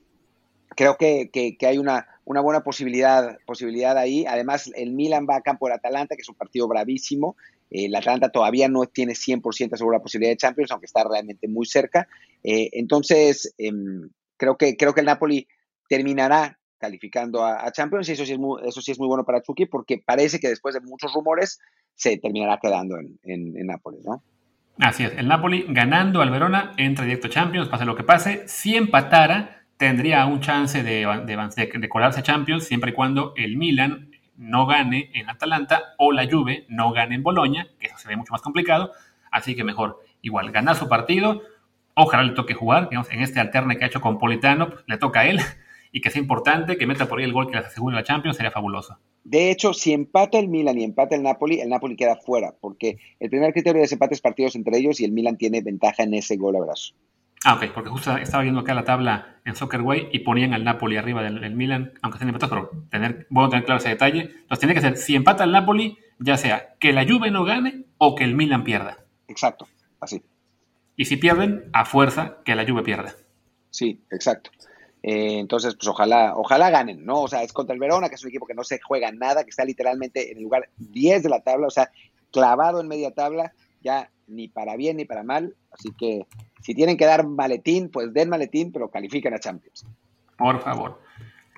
creo 0.74 0.96
que, 0.96 1.30
hay 1.60 1.76
una, 1.76 2.06
una, 2.24 2.40
buena 2.40 2.64
posibilidad, 2.64 3.38
posibilidad 3.44 3.98
ahí. 3.98 4.24
Además, 4.24 4.70
el 4.74 4.92
Milan 4.92 5.26
va 5.28 5.36
a 5.36 5.42
campo 5.42 5.66
del 5.66 5.76
Atalanta, 5.76 6.16
que 6.16 6.22
es 6.22 6.28
un 6.30 6.34
partido 6.34 6.66
bravísimo. 6.68 7.36
el 7.70 7.94
Atalanta 7.94 8.30
todavía 8.30 8.66
no 8.66 8.86
tiene 8.86 9.12
100% 9.12 9.76
segura 9.76 9.98
la 9.98 10.02
posibilidad 10.02 10.32
de 10.32 10.38
Champions, 10.38 10.70
aunque 10.70 10.86
está 10.86 11.04
realmente 11.04 11.48
muy 11.48 11.66
cerca. 11.66 12.08
Eh, 12.42 12.70
entonces, 12.72 13.54
em, 13.58 14.08
creo 14.38 14.56
que, 14.56 14.78
creo 14.78 14.94
que 14.94 15.00
el 15.00 15.06
Napoli 15.06 15.46
terminará 15.86 16.58
calificando 16.82 17.44
a, 17.44 17.70
Champions 17.70 18.08
y 18.08 18.12
eso 18.12 18.26
sí, 18.26 18.32
es 18.32 18.38
muy, 18.40 18.60
eso 18.66 18.80
sí 18.82 18.90
es 18.90 18.98
muy 18.98 19.06
bueno 19.06 19.24
para 19.24 19.40
Chucky 19.40 19.66
porque 19.66 20.02
parece 20.04 20.40
que 20.40 20.48
después 20.48 20.74
de 20.74 20.80
muchos 20.80 21.14
rumores 21.14 21.60
se 21.94 22.18
terminará 22.18 22.58
quedando 22.60 22.96
en, 22.98 23.18
en, 23.22 23.66
Nápoles, 23.66 24.04
¿no? 24.04 24.22
Así 24.78 25.04
es, 25.04 25.12
el 25.16 25.28
Napoli 25.28 25.66
ganando 25.68 26.22
al 26.22 26.30
Verona 26.30 26.72
entra 26.76 27.04
directo 27.04 27.28
Champions, 27.28 27.68
pase 27.68 27.84
lo 27.84 27.94
que 27.94 28.04
pase. 28.04 28.42
Si 28.48 28.74
empatara, 28.74 29.64
tendría 29.76 30.24
un 30.26 30.40
chance 30.40 30.82
de, 30.82 31.06
de, 31.24 31.88
colarse 31.88 32.22
Champions 32.22 32.64
siempre 32.64 32.90
y 32.90 32.94
cuando 32.94 33.34
el 33.36 33.56
Milan 33.56 34.10
no 34.36 34.66
gane 34.66 35.10
en 35.14 35.28
Atalanta 35.28 35.94
o 35.98 36.12
la 36.12 36.26
Juve 36.28 36.64
no 36.68 36.92
gane 36.92 37.14
en 37.14 37.22
Boloña, 37.22 37.68
que 37.78 37.88
eso 37.88 37.98
se 37.98 38.08
ve 38.08 38.16
mucho 38.16 38.32
más 38.32 38.42
complicado. 38.42 38.92
Así 39.30 39.54
que 39.54 39.64
mejor 39.64 40.00
igual, 40.20 40.50
ganar 40.52 40.76
su 40.76 40.88
partido, 40.88 41.42
ojalá 41.94 42.22
le 42.22 42.32
toque 42.32 42.54
jugar, 42.54 42.88
en 42.92 43.20
este 43.20 43.40
alterne 43.40 43.76
que 43.76 43.84
ha 43.84 43.86
hecho 43.88 44.00
con 44.00 44.18
Politano, 44.18 44.70
pues, 44.70 44.84
le 44.86 44.98
toca 44.98 45.20
a 45.20 45.26
él, 45.26 45.40
y 45.92 46.00
que 46.00 46.10
sea 46.10 46.20
importante, 46.20 46.76
que 46.76 46.86
meta 46.86 47.06
por 47.06 47.18
ahí 47.18 47.24
el 47.24 47.32
gol 47.32 47.46
que 47.46 47.52
le 47.52 47.58
asegure 47.58 47.94
la 47.94 48.02
Champions, 48.02 48.36
sería 48.36 48.50
fabuloso. 48.50 48.98
De 49.24 49.50
hecho, 49.50 49.72
si 49.72 49.92
empata 49.92 50.38
el 50.38 50.48
Milan 50.48 50.78
y 50.78 50.84
empata 50.84 51.14
el 51.14 51.22
Napoli, 51.22 51.60
el 51.60 51.68
Napoli 51.68 51.96
queda 51.96 52.16
fuera, 52.16 52.54
porque 52.60 52.98
el 53.20 53.30
primer 53.30 53.52
criterio 53.52 53.78
de 53.78 53.82
desempate 53.82 54.14
es 54.14 54.20
partidos 54.20 54.56
entre 54.56 54.78
ellos 54.78 55.00
y 55.00 55.04
el 55.04 55.12
Milan 55.12 55.36
tiene 55.36 55.60
ventaja 55.60 56.02
en 56.02 56.14
ese 56.14 56.36
gol 56.36 56.56
abrazo. 56.56 56.94
Ah, 57.44 57.54
ok, 57.54 57.72
porque 57.74 57.90
justo 57.90 58.16
estaba 58.16 58.42
viendo 58.42 58.60
acá 58.60 58.72
la 58.74 58.84
tabla 58.84 59.40
en 59.44 59.56
Soccerway 59.56 60.08
y 60.12 60.20
ponían 60.20 60.54
al 60.54 60.62
Napoli 60.62 60.96
arriba 60.96 61.22
del, 61.22 61.54
Milan, 61.54 61.92
aunque 62.00 62.16
estén 62.16 62.28
empatados, 62.28 62.68
pero 62.70 62.84
tener, 62.88 63.26
bueno 63.30 63.48
tener 63.48 63.64
claro 63.64 63.80
ese 63.80 63.88
detalle. 63.88 64.20
Entonces 64.22 64.58
tiene 64.60 64.74
que 64.74 64.80
ser, 64.80 64.96
si 64.96 65.16
empata 65.16 65.42
el 65.44 65.52
Napoli, 65.52 65.98
ya 66.18 66.36
sea 66.36 66.74
que 66.78 66.92
la 66.92 67.04
Juve 67.04 67.30
no 67.30 67.44
gane 67.44 67.84
o 67.98 68.14
que 68.14 68.24
el 68.24 68.34
Milan 68.34 68.62
pierda. 68.62 68.98
Exacto, 69.26 69.66
así. 70.00 70.22
Y 70.96 71.06
si 71.06 71.16
pierden, 71.16 71.64
a 71.72 71.84
fuerza 71.84 72.38
que 72.44 72.54
la 72.54 72.64
Juve 72.64 72.82
pierda. 72.82 73.14
Sí, 73.70 74.00
exacto. 74.10 74.50
Eh, 75.02 75.38
entonces, 75.38 75.74
pues 75.74 75.88
ojalá, 75.88 76.34
ojalá 76.36 76.70
ganen, 76.70 77.04
¿no? 77.04 77.22
O 77.22 77.28
sea, 77.28 77.42
es 77.42 77.52
contra 77.52 77.74
el 77.74 77.80
Verona, 77.80 78.08
que 78.08 78.14
es 78.14 78.22
un 78.22 78.28
equipo 78.28 78.46
que 78.46 78.54
no 78.54 78.62
se 78.62 78.80
juega 78.80 79.10
nada, 79.10 79.44
que 79.44 79.50
está 79.50 79.64
literalmente 79.64 80.30
en 80.30 80.38
el 80.38 80.44
lugar 80.44 80.68
10 80.76 81.22
de 81.22 81.28
la 81.28 81.40
tabla, 81.40 81.66
o 81.66 81.70
sea, 81.70 81.90
clavado 82.30 82.80
en 82.80 82.88
media 82.88 83.10
tabla, 83.10 83.52
ya 83.82 84.10
ni 84.28 84.48
para 84.48 84.76
bien 84.76 84.96
ni 84.96 85.04
para 85.04 85.24
mal. 85.24 85.56
Así 85.72 85.90
que 85.98 86.26
si 86.62 86.74
tienen 86.74 86.96
que 86.96 87.06
dar 87.06 87.26
maletín, 87.26 87.90
pues 87.90 88.12
den 88.14 88.28
maletín, 88.28 88.72
pero 88.72 88.90
califiquen 88.90 89.34
a 89.34 89.40
Champions. 89.40 89.84
Por 90.36 90.60
favor. 90.60 91.00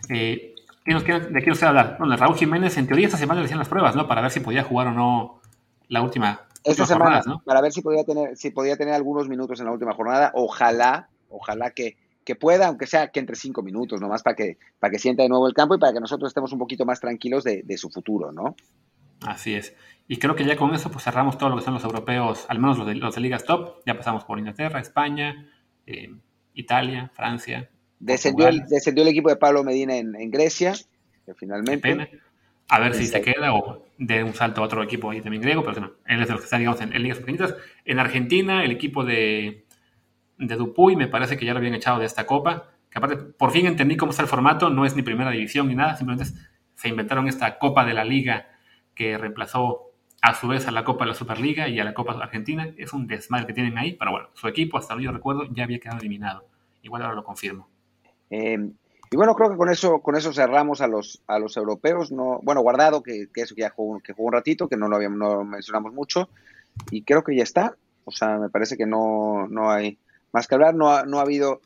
Eh, 0.08 0.54
¿De 0.86 1.42
qué 1.42 1.46
nos 1.46 1.62
hablar? 1.62 1.96
Bueno, 1.98 2.16
Raúl 2.16 2.36
Jiménez, 2.36 2.76
en 2.76 2.86
teoría, 2.86 3.06
esta 3.06 3.18
semana 3.18 3.40
le 3.40 3.46
hacían 3.46 3.58
las 3.58 3.68
pruebas, 3.68 3.96
¿no? 3.96 4.06
Para 4.06 4.20
ver 4.20 4.30
si 4.30 4.40
podía 4.40 4.64
jugar 4.64 4.88
o 4.88 4.92
no 4.92 5.40
la 5.88 6.02
última. 6.02 6.42
Esta 6.62 6.86
semana, 6.86 7.22
¿no? 7.26 7.42
para 7.44 7.60
ver 7.60 7.72
si 7.72 7.82
podía 7.82 8.04
tener, 8.04 8.36
si 8.36 8.50
podía 8.50 8.76
tener 8.76 8.94
algunos 8.94 9.28
minutos 9.28 9.60
en 9.60 9.66
la 9.66 9.72
última 9.72 9.94
jornada. 9.94 10.30
Ojalá, 10.34 11.08
ojalá 11.28 11.70
que 11.70 11.96
que 12.24 12.34
pueda, 12.34 12.68
aunque 12.68 12.86
sea 12.86 13.08
que 13.08 13.20
entre 13.20 13.36
cinco 13.36 13.62
minutos, 13.62 14.00
nomás 14.00 14.22
para 14.22 14.34
que, 14.34 14.58
para 14.78 14.90
que 14.90 14.98
sienta 14.98 15.22
de 15.22 15.28
nuevo 15.28 15.46
el 15.46 15.54
campo 15.54 15.74
y 15.74 15.78
para 15.78 15.92
que 15.92 16.00
nosotros 16.00 16.30
estemos 16.30 16.52
un 16.52 16.58
poquito 16.58 16.84
más 16.84 17.00
tranquilos 17.00 17.44
de, 17.44 17.76
su 17.76 17.90
futuro, 17.90 18.32
¿no? 18.32 18.56
Así 19.26 19.54
es. 19.54 19.74
Y 20.08 20.16
creo 20.16 20.34
que 20.34 20.44
ya 20.44 20.56
con 20.56 20.74
eso 20.74 20.90
pues 20.90 21.04
cerramos 21.04 21.38
todo 21.38 21.50
lo 21.50 21.56
que 21.56 21.62
son 21.62 21.74
los 21.74 21.84
europeos, 21.84 22.46
al 22.48 22.58
menos 22.58 22.78
los 22.78 22.86
de, 22.86 22.94
los 22.94 23.14
de 23.14 23.20
ligas 23.20 23.44
top. 23.44 23.82
Ya 23.86 23.96
pasamos 23.96 24.24
por 24.24 24.38
Inglaterra, 24.38 24.80
España, 24.80 25.50
eh, 25.86 26.10
Italia, 26.54 27.10
Francia. 27.14 27.70
Descendió 27.98 28.48
el, 28.48 28.66
descendió 28.66 29.02
el, 29.02 29.08
equipo 29.08 29.28
de 29.28 29.36
Pablo 29.36 29.64
Medina 29.64 29.96
en, 29.96 30.30
Grecia, 30.30 30.74
que 31.24 31.34
finalmente. 31.34 32.20
A 32.68 32.80
ver 32.80 32.94
si 32.94 33.06
se 33.06 33.20
queda 33.20 33.54
o 33.54 33.84
de 33.98 34.24
un 34.24 34.32
salto 34.32 34.62
a 34.62 34.64
otro 34.64 34.82
equipo 34.82 35.10
ahí 35.10 35.20
también 35.20 35.42
griego, 35.42 35.62
pero 35.62 35.80
no, 35.80 35.92
él 36.06 36.22
es 36.22 36.26
de 36.26 36.32
los 36.32 36.40
que 36.40 36.44
están, 36.46 36.60
digamos, 36.60 36.80
en, 36.80 36.94
en 36.94 37.02
ligas 37.02 37.18
pequeñitas. 37.18 37.54
En 37.84 37.98
Argentina, 37.98 38.64
el 38.64 38.70
equipo 38.70 39.04
de, 39.04 39.63
de 40.38 40.56
Dupuy, 40.56 40.96
me 40.96 41.08
parece 41.08 41.36
que 41.36 41.44
ya 41.46 41.52
lo 41.52 41.58
habían 41.58 41.74
echado 41.74 41.98
de 41.98 42.06
esta 42.06 42.26
copa, 42.26 42.70
que 42.90 42.98
aparte 42.98 43.16
por 43.16 43.50
fin 43.50 43.66
entendí 43.66 43.96
cómo 43.96 44.10
está 44.10 44.22
el 44.22 44.28
formato, 44.28 44.70
no 44.70 44.84
es 44.84 44.96
ni 44.96 45.02
primera 45.02 45.30
división 45.30 45.68
ni 45.68 45.74
nada, 45.74 45.96
simplemente 45.96 46.32
se 46.74 46.88
inventaron 46.88 47.28
esta 47.28 47.58
copa 47.58 47.84
de 47.84 47.94
la 47.94 48.04
liga 48.04 48.48
que 48.94 49.18
reemplazó 49.18 49.90
a 50.22 50.34
su 50.34 50.48
vez 50.48 50.66
a 50.66 50.70
la 50.70 50.84
Copa 50.84 51.04
de 51.04 51.10
la 51.10 51.14
Superliga 51.14 51.68
y 51.68 51.78
a 51.78 51.84
la 51.84 51.92
Copa 51.92 52.12
Argentina. 52.12 52.72
Es 52.78 52.94
un 52.94 53.06
desmadre 53.06 53.46
que 53.46 53.52
tienen 53.52 53.76
ahí, 53.76 53.92
pero 53.92 54.10
bueno, 54.10 54.28
su 54.32 54.48
equipo, 54.48 54.78
hasta 54.78 54.94
donde 54.94 55.04
yo 55.04 55.12
recuerdo, 55.12 55.44
ya 55.52 55.64
había 55.64 55.78
quedado 55.78 55.98
eliminado. 55.98 56.46
Igual 56.82 57.02
ahora 57.02 57.14
lo 57.14 57.24
confirmo. 57.24 57.68
Eh, 58.30 58.58
y 59.10 59.16
bueno, 59.16 59.34
creo 59.34 59.50
que 59.50 59.56
con 59.58 59.68
eso, 59.68 60.00
con 60.00 60.16
eso 60.16 60.32
cerramos 60.32 60.80
a 60.80 60.88
los, 60.88 61.22
a 61.26 61.38
los 61.38 61.58
europeos. 61.58 62.10
No, 62.10 62.40
bueno, 62.42 62.62
guardado, 62.62 63.02
que, 63.02 63.28
eso 63.34 63.54
que 63.54 63.60
ya 63.60 63.70
jugó, 63.70 64.00
que 64.00 64.14
jugó 64.14 64.28
un 64.28 64.32
ratito, 64.32 64.66
que 64.66 64.78
no 64.78 64.88
lo 64.88 64.96
habíamos, 64.96 65.18
no 65.18 65.44
mencionamos 65.44 65.92
mucho. 65.92 66.30
Y 66.90 67.02
creo 67.02 67.22
que 67.22 67.36
ya 67.36 67.42
está. 67.42 67.76
O 68.06 68.10
sea, 68.10 68.38
me 68.38 68.48
parece 68.48 68.78
que 68.78 68.86
no, 68.86 69.46
no 69.48 69.70
hay 69.70 69.98
más 70.34 70.46
que 70.46 70.54
hablar, 70.56 70.74
no 70.74 70.90
ha, 70.90 71.04
no 71.04 71.18
ha 71.18 71.22
habido 71.22 71.60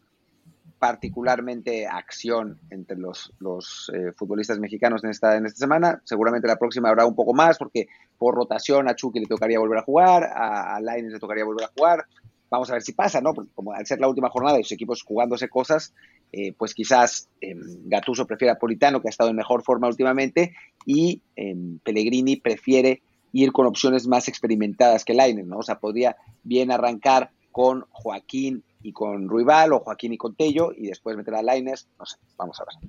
particularmente 0.78 1.86
acción 1.86 2.58
entre 2.70 2.96
los, 2.96 3.32
los 3.40 3.90
eh, 3.92 4.12
futbolistas 4.16 4.58
mexicanos 4.60 5.02
en 5.02 5.10
esta, 5.10 5.36
en 5.36 5.46
esta 5.46 5.58
semana. 5.58 6.00
Seguramente 6.04 6.46
la 6.46 6.56
próxima 6.56 6.88
habrá 6.88 7.04
un 7.04 7.16
poco 7.16 7.34
más, 7.34 7.58
porque 7.58 7.88
por 8.16 8.34
rotación 8.34 8.88
a 8.88 8.94
Chucky 8.94 9.20
le 9.20 9.26
tocaría 9.26 9.58
volver 9.58 9.78
a 9.78 9.82
jugar, 9.82 10.24
a, 10.24 10.76
a 10.76 10.80
le 10.80 11.18
tocaría 11.18 11.44
volver 11.44 11.64
a 11.64 11.72
jugar. 11.76 12.04
Vamos 12.50 12.70
a 12.70 12.74
ver 12.74 12.82
si 12.82 12.92
pasa, 12.92 13.20
¿no? 13.20 13.34
Como 13.54 13.72
al 13.72 13.86
ser 13.86 14.00
la 14.00 14.08
última 14.08 14.30
jornada 14.30 14.58
y 14.58 14.62
sus 14.62 14.72
equipos 14.72 15.02
jugándose 15.02 15.48
cosas, 15.48 15.92
eh, 16.32 16.52
pues 16.56 16.74
quizás 16.74 17.28
eh, 17.40 17.54
Gatuso 17.84 18.26
prefiere 18.26 18.52
a 18.52 18.58
Politano, 18.58 19.02
que 19.02 19.08
ha 19.08 19.10
estado 19.10 19.30
en 19.30 19.36
mejor 19.36 19.62
forma 19.62 19.88
últimamente, 19.88 20.54
y 20.86 21.20
em, 21.36 21.78
Pellegrini 21.80 22.36
prefiere 22.36 23.02
ir 23.32 23.52
con 23.52 23.66
opciones 23.66 24.06
más 24.06 24.28
experimentadas 24.28 25.04
que 25.04 25.14
Lainez, 25.14 25.46
¿no? 25.46 25.58
O 25.58 25.62
sea, 25.62 25.78
podría 25.78 26.16
bien 26.42 26.70
arrancar 26.70 27.30
con 27.58 27.84
Joaquín 27.90 28.62
y 28.84 28.92
con 28.92 29.28
Ruibal 29.28 29.72
o 29.72 29.80
Joaquín 29.80 30.12
y 30.12 30.16
con 30.16 30.36
Tello 30.36 30.70
y 30.76 30.86
después 30.86 31.16
meter 31.16 31.34
a 31.34 31.42
Laines, 31.42 31.88
no 31.98 32.06
sé, 32.06 32.16
vamos 32.36 32.60
a 32.60 32.64
ver. 32.64 32.88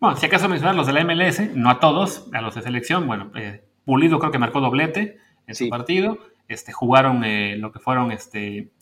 Bueno, 0.00 0.16
si 0.16 0.26
acaso 0.26 0.48
mencionar 0.48 0.74
los 0.74 0.88
de 0.88 0.94
la 0.94 1.04
MLS, 1.04 1.54
no 1.54 1.70
a 1.70 1.78
todos, 1.78 2.26
a 2.32 2.40
los 2.40 2.56
de 2.56 2.62
selección, 2.62 3.06
bueno, 3.06 3.30
eh, 3.36 3.62
Pulido 3.84 4.18
creo 4.18 4.32
que 4.32 4.40
marcó 4.40 4.60
doblete 4.60 5.18
en 5.46 5.54
su 5.54 5.68
partido, 5.68 6.18
este, 6.48 6.72
jugaron 6.72 7.22
eh, 7.22 7.54
lo 7.56 7.70
que 7.70 7.78
fueron 7.78 8.10
este, 8.10 8.72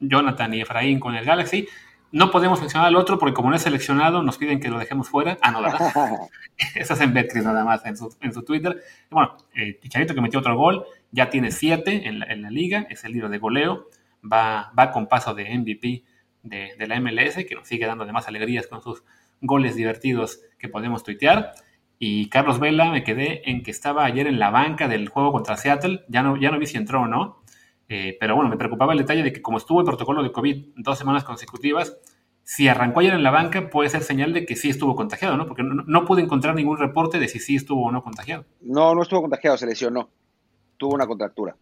Jonathan 0.00 0.54
y 0.54 0.62
Efraín 0.62 1.00
con 1.00 1.14
el 1.16 1.26
Galaxy, 1.26 1.68
no 2.10 2.30
podemos 2.30 2.58
mencionar 2.58 2.88
al 2.88 2.96
otro 2.96 3.18
porque 3.18 3.34
como 3.34 3.50
no 3.50 3.56
es 3.56 3.62
seleccionado 3.62 4.22
nos 4.22 4.38
piden 4.38 4.58
que 4.58 4.70
lo 4.70 4.78
dejemos 4.78 5.10
fuera. 5.10 5.36
Ah, 5.42 5.50
no, 5.50 5.60
¿verdad? 5.60 5.80
Eso 6.74 6.94
es 6.94 7.00
en 7.02 7.12
Betcris 7.12 7.44
nada 7.44 7.62
más, 7.62 7.84
en 7.84 7.98
su, 7.98 8.16
en 8.22 8.32
su 8.32 8.42
Twitter. 8.42 8.82
bueno, 9.10 9.36
eh, 9.54 9.78
Chicharito 9.82 10.14
que 10.14 10.22
metió 10.22 10.40
otro 10.40 10.56
gol, 10.56 10.86
ya 11.10 11.28
tiene 11.28 11.50
siete 11.50 12.08
en 12.08 12.20
la, 12.20 12.26
en 12.32 12.40
la 12.40 12.48
liga, 12.48 12.86
es 12.88 13.04
el 13.04 13.12
libro 13.12 13.28
de 13.28 13.36
goleo 13.36 13.88
va, 14.22 14.72
va 14.78 14.90
con 14.90 15.06
paso 15.06 15.34
de 15.34 15.56
MVP 15.56 16.04
de, 16.48 16.86
la 16.86 17.00
MLS, 17.00 17.44
que 17.44 17.54
nos 17.54 17.66
sigue 17.66 17.86
dando 17.86 18.04
además 18.04 18.28
alegrías 18.28 18.66
con 18.66 18.82
sus 18.82 19.02
goles 19.40 19.76
divertidos 19.76 20.40
que 20.58 20.68
podemos 20.68 21.02
tuitear. 21.02 21.54
Y 21.98 22.28
Carlos 22.28 22.60
Vela, 22.60 22.90
me 22.90 23.04
quedé 23.04 23.50
en 23.50 23.62
que 23.62 23.70
estaba 23.70 24.04
ayer 24.04 24.26
en 24.26 24.38
la 24.38 24.50
banca 24.50 24.88
del 24.88 25.08
juego 25.08 25.32
contra 25.32 25.56
Seattle. 25.56 26.04
Ya 26.08 26.22
no, 26.22 26.36
ya 26.36 26.50
no 26.50 26.58
vi 26.58 26.66
si 26.66 26.76
entró 26.76 27.02
o 27.02 27.06
no. 27.06 27.42
Eh, 27.88 28.16
pero 28.18 28.34
bueno, 28.34 28.50
me 28.50 28.56
preocupaba 28.56 28.92
el 28.92 28.98
detalle 28.98 29.22
de 29.22 29.32
que 29.32 29.42
como 29.42 29.58
estuvo 29.58 29.80
el 29.80 29.86
protocolo 29.86 30.22
de 30.22 30.32
COVID 30.32 30.74
dos 30.76 30.98
semanas 30.98 31.24
consecutivas, 31.24 31.96
si 32.42 32.68
arrancó 32.68 33.00
ayer 33.00 33.14
en 33.14 33.22
la 33.22 33.30
banca 33.30 33.70
puede 33.70 33.88
ser 33.88 34.02
señal 34.02 34.32
de 34.32 34.44
que 34.44 34.56
sí 34.56 34.68
estuvo 34.68 34.94
contagiado, 34.94 35.36
¿no? 35.36 35.46
Porque 35.46 35.62
no, 35.62 35.84
no 35.86 36.04
pude 36.04 36.22
encontrar 36.22 36.54
ningún 36.54 36.78
reporte 36.78 37.18
de 37.18 37.28
si 37.28 37.38
sí 37.38 37.56
estuvo 37.56 37.86
o 37.86 37.92
no 37.92 38.02
contagiado. 38.02 38.44
No, 38.60 38.94
no 38.94 39.02
estuvo 39.02 39.22
contagiado, 39.22 39.56
se 39.56 39.66
lesionó. 39.66 40.10
Tuvo 40.76 40.94
una 40.94 41.06
contractura. 41.06 41.56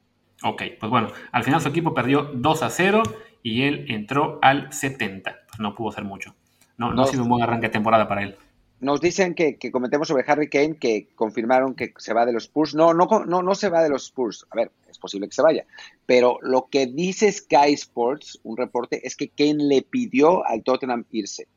Ok, 0.45 0.63
pues 0.79 0.91
bueno, 0.91 1.09
al 1.33 1.43
final 1.43 1.63
su 1.63 1.69
equipo 1.69 1.95
perdió 1.95 2.25
2 2.35 2.63
a 2.63 2.69
0 2.69 3.03
y 3.43 3.63
él 3.63 3.87
entró 3.89 4.39
al 4.43 4.71
70. 4.71 5.39
Pues 5.49 5.59
no 5.59 5.75
pudo 5.75 5.89
hacer 5.89 6.05
mucho. 6.05 6.35
No, 6.77 6.93
no, 6.93 7.03
ha 7.03 7.07
sido 7.07 7.23
un 7.23 7.31
buen 7.31 7.43
arranque 7.43 7.69
de 7.69 7.73
temporada 7.73 8.07
para 8.07 8.23
él. 8.23 8.37
Nos 8.81 9.01
dicen 9.01 9.35
que, 9.35 9.57
comentemos 9.73 10.07
sobre 10.07 10.25
Harry 10.27 10.51
Kane, 10.51 10.77
que 10.77 11.09
confirmaron 11.15 11.75
que 11.75 11.95
se 11.97 12.13
va 12.13 12.27
de 12.27 12.35
los 12.35 12.45
Spurs. 12.45 12.75
No, 12.75 12.93
no, 12.93 13.07
no, 13.25 13.43
no 13.43 13.55
se 13.55 13.71
va 13.71 13.83
de 13.83 13.89
los 13.89 14.05
Spurs. 14.05 14.47
A 14.51 14.57
ver, 14.57 14.71
es 14.91 14.99
posible 14.99 15.29
que 15.29 15.35
se 15.35 15.41
vaya. 15.41 15.65
Pero 16.05 16.39
lo 16.43 16.69
que 16.69 16.87
dice 16.87 17.33
Sky 17.33 17.73
Sports, 17.73 18.39
un 18.43 18.59
reporte, 18.59 19.07
es 19.07 19.17
que 19.17 19.31
Kane 19.31 19.65
le 19.65 19.81
pidió 19.81 20.47
al 20.47 20.63
Tottenham 20.63 21.07
irse. 21.11 21.49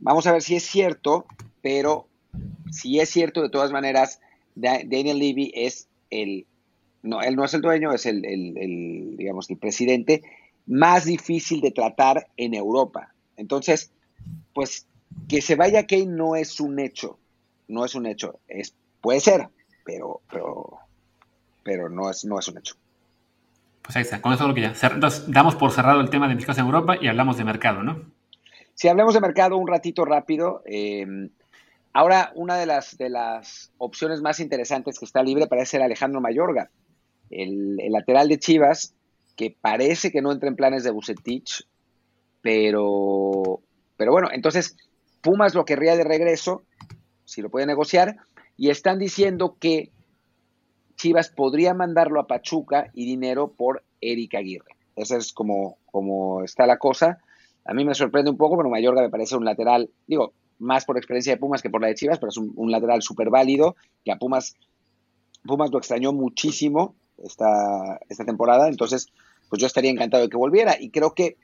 Vamos 0.00 0.26
a 0.26 0.32
ver 0.32 0.42
si 0.42 0.56
es 0.56 0.64
cierto, 0.64 1.26
pero 1.62 2.08
si 2.72 2.98
es 2.98 3.08
cierto, 3.08 3.40
de 3.40 3.50
todas 3.50 3.70
maneras, 3.70 4.20
Daniel 4.56 5.20
Levy 5.20 5.52
es 5.54 5.86
el 6.10 6.44
no, 7.02 7.22
él 7.22 7.36
no 7.36 7.44
es 7.44 7.54
el 7.54 7.60
dueño, 7.60 7.92
es 7.92 8.06
el, 8.06 8.22
digamos, 9.16 9.48
el 9.50 9.56
presidente 9.56 10.22
más 10.66 11.04
difícil 11.04 11.60
de 11.60 11.70
tratar 11.70 12.28
en 12.36 12.54
Europa. 12.54 13.12
Entonces, 13.36 13.92
pues 14.52 14.86
que 15.28 15.40
se 15.40 15.56
vaya 15.56 15.86
Kane 15.86 16.06
no 16.06 16.36
es 16.36 16.60
un 16.60 16.78
hecho, 16.78 17.18
no 17.68 17.84
es 17.84 17.94
un 17.94 18.06
hecho, 18.06 18.40
es, 18.48 18.74
puede 19.00 19.20
ser, 19.20 19.48
pero, 19.84 20.20
pero, 20.30 20.78
pero 21.62 21.88
no 21.88 22.10
es, 22.10 22.24
no 22.24 22.38
es 22.38 22.48
un 22.48 22.58
hecho. 22.58 22.74
Pues 23.82 23.96
ahí 23.96 24.02
está, 24.02 24.20
con 24.20 24.32
eso 24.32 24.46
lo 24.46 24.54
que 24.54 24.62
ya. 24.62 24.74
Entonces, 24.82 25.24
damos 25.28 25.54
por 25.54 25.72
cerrado 25.72 26.00
el 26.00 26.10
tema 26.10 26.28
de 26.28 26.34
mexicanos 26.34 26.58
en 26.58 26.66
Europa 26.66 26.96
y 27.00 27.08
hablamos 27.08 27.38
de 27.38 27.44
mercado, 27.44 27.82
¿no? 27.82 28.02
Si 28.74 28.88
hablamos 28.88 29.14
de 29.14 29.20
mercado 29.20 29.56
un 29.56 29.66
ratito 29.66 30.04
rápido, 30.04 30.62
eh, 30.66 31.30
ahora 31.92 32.32
una 32.34 32.56
de 32.56 32.66
las, 32.66 32.98
de 32.98 33.08
las 33.08 33.72
opciones 33.78 34.20
más 34.20 34.40
interesantes 34.40 34.98
que 34.98 35.04
está 35.04 35.22
libre 35.22 35.46
parece 35.46 35.72
ser 35.72 35.82
Alejandro 35.82 36.20
Mayorga 36.20 36.70
el, 37.30 37.76
lateral 37.90 38.28
de 38.28 38.38
Chivas, 38.38 38.94
que 39.36 39.54
parece 39.60 40.10
que 40.10 40.22
no 40.22 40.32
entra 40.32 40.48
en 40.48 40.56
planes 40.56 40.84
de 40.84 40.90
Bucetich, 40.90 41.66
pero, 42.42 43.60
pero 43.96 44.12
bueno, 44.12 44.28
entonces 44.32 44.76
Pumas 45.20 45.54
lo 45.54 45.64
querría 45.64 45.96
de 45.96 46.04
regreso, 46.04 46.62
si 47.24 47.42
lo 47.42 47.50
puede 47.50 47.66
negociar, 47.66 48.16
y 48.56 48.70
están 48.70 48.98
diciendo 48.98 49.56
que 49.60 49.90
Chivas 50.96 51.28
podría 51.30 51.74
mandarlo 51.74 52.20
a 52.20 52.26
Pachuca 52.26 52.90
y 52.92 53.06
dinero 53.06 53.52
por 53.52 53.84
Eric 54.00 54.34
Aguirre. 54.34 54.76
Esa 54.96 55.16
es 55.16 55.32
como, 55.32 55.78
como 55.86 56.42
está 56.42 56.66
la 56.66 56.78
cosa. 56.78 57.18
A 57.64 57.72
mí 57.72 57.84
me 57.84 57.94
sorprende 57.94 58.30
un 58.30 58.36
poco, 58.36 58.56
pero 58.56 58.68
Mayorga 58.68 59.02
me 59.02 59.10
parece 59.10 59.36
un 59.36 59.44
lateral, 59.44 59.90
digo, 60.06 60.32
más 60.58 60.84
por 60.84 60.96
experiencia 60.96 61.32
de 61.32 61.38
Pumas 61.38 61.62
que 61.62 61.70
por 61.70 61.80
la 61.80 61.88
de 61.88 61.94
Chivas, 61.94 62.18
pero 62.18 62.30
es 62.30 62.36
un, 62.36 62.70
lateral 62.70 63.02
súper 63.02 63.30
válido, 63.30 63.76
que 64.04 64.10
a 64.10 64.18
Pumas, 64.18 64.56
Pumas 65.44 65.70
lo 65.70 65.78
extrañó 65.78 66.12
muchísimo 66.12 66.96
esta, 67.22 67.98
esta 68.08 68.24
temporada. 68.24 68.68
Entonces, 68.68 69.08
pues 69.48 69.60
yo 69.60 69.66
estaría 69.66 69.90
encantado 69.90 70.22
de 70.22 70.28
que 70.28 70.36
volviera. 70.36 70.76
Y 70.78 70.90
creo 70.90 71.14
que 71.14 71.36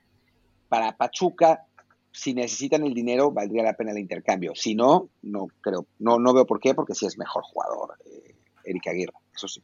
para 0.68 0.96
Pachuca, 0.96 1.66
si 2.12 2.34
necesitan 2.34 2.84
el 2.84 2.94
dinero, 2.94 3.30
valdría 3.30 3.62
la 3.62 3.74
pena 3.74 3.92
el 3.92 3.98
intercambio. 3.98 4.54
Si 4.54 4.74
no, 4.74 5.08
no 5.22 5.48
creo, 5.60 5.86
no, 5.98 6.18
no 6.18 6.32
veo 6.34 6.46
por 6.46 6.60
qué, 6.60 6.74
porque 6.74 6.94
sí 6.94 7.06
es 7.06 7.18
mejor 7.18 7.42
jugador, 7.42 7.96
eh, 8.06 8.34
Eric 8.64 8.86
Aguirre, 8.88 9.14
eso 9.34 9.48
sí. 9.48 9.62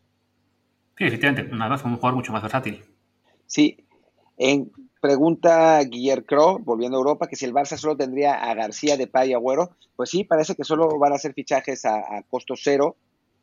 Sí, 0.99 1.05
efectivamente, 1.05 1.51
nada 1.55 1.70
más 1.70 1.85
un 1.85 1.96
jugador 1.96 2.16
mucho 2.16 2.33
más 2.33 2.42
versátil. 2.42 2.85
Sí, 3.46 3.85
en 4.37 4.70
pregunta 5.01 5.83
Guillermo 5.83 6.27
Crow, 6.27 6.59
volviendo 6.59 6.99
a 6.99 7.01
Europa, 7.01 7.27
que 7.27 7.37
si 7.37 7.46
el 7.46 7.55
Barça 7.55 7.77
solo 7.77 7.96
tendría 7.96 8.35
a 8.35 8.55
García, 8.55 8.96
de 8.96 9.11
y 9.27 9.33
Agüero, 9.33 9.70
pues 9.96 10.11
sí, 10.11 10.25
parece 10.25 10.55
que 10.55 10.64
solo 10.64 10.99
van 10.99 11.12
a 11.12 11.16
hacer 11.16 11.33
fichajes 11.33 11.85
a, 11.85 12.23
costo 12.29 12.55
cero, 12.57 12.96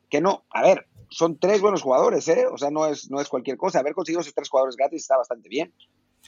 que 0.10 0.22
no, 0.22 0.46
a 0.50 0.62
ver, 0.62 0.88
son 1.10 1.38
tres 1.38 1.62
buenos 1.62 1.82
jugadores, 1.82 2.28
¿eh? 2.28 2.46
O 2.52 2.58
sea, 2.58 2.70
no 2.70 2.86
es, 2.88 3.10
no 3.10 3.22
es 3.22 3.30
cualquier 3.30 3.58
cosa. 3.58 3.80
Haber 3.80 3.94
conseguido 3.94 4.22
esos 4.22 4.34
tres 4.34 4.50
jugadores 4.50 4.76
gratis 4.76 5.02
está 5.02 5.18
bastante 5.18 5.50
bien. 5.50 5.74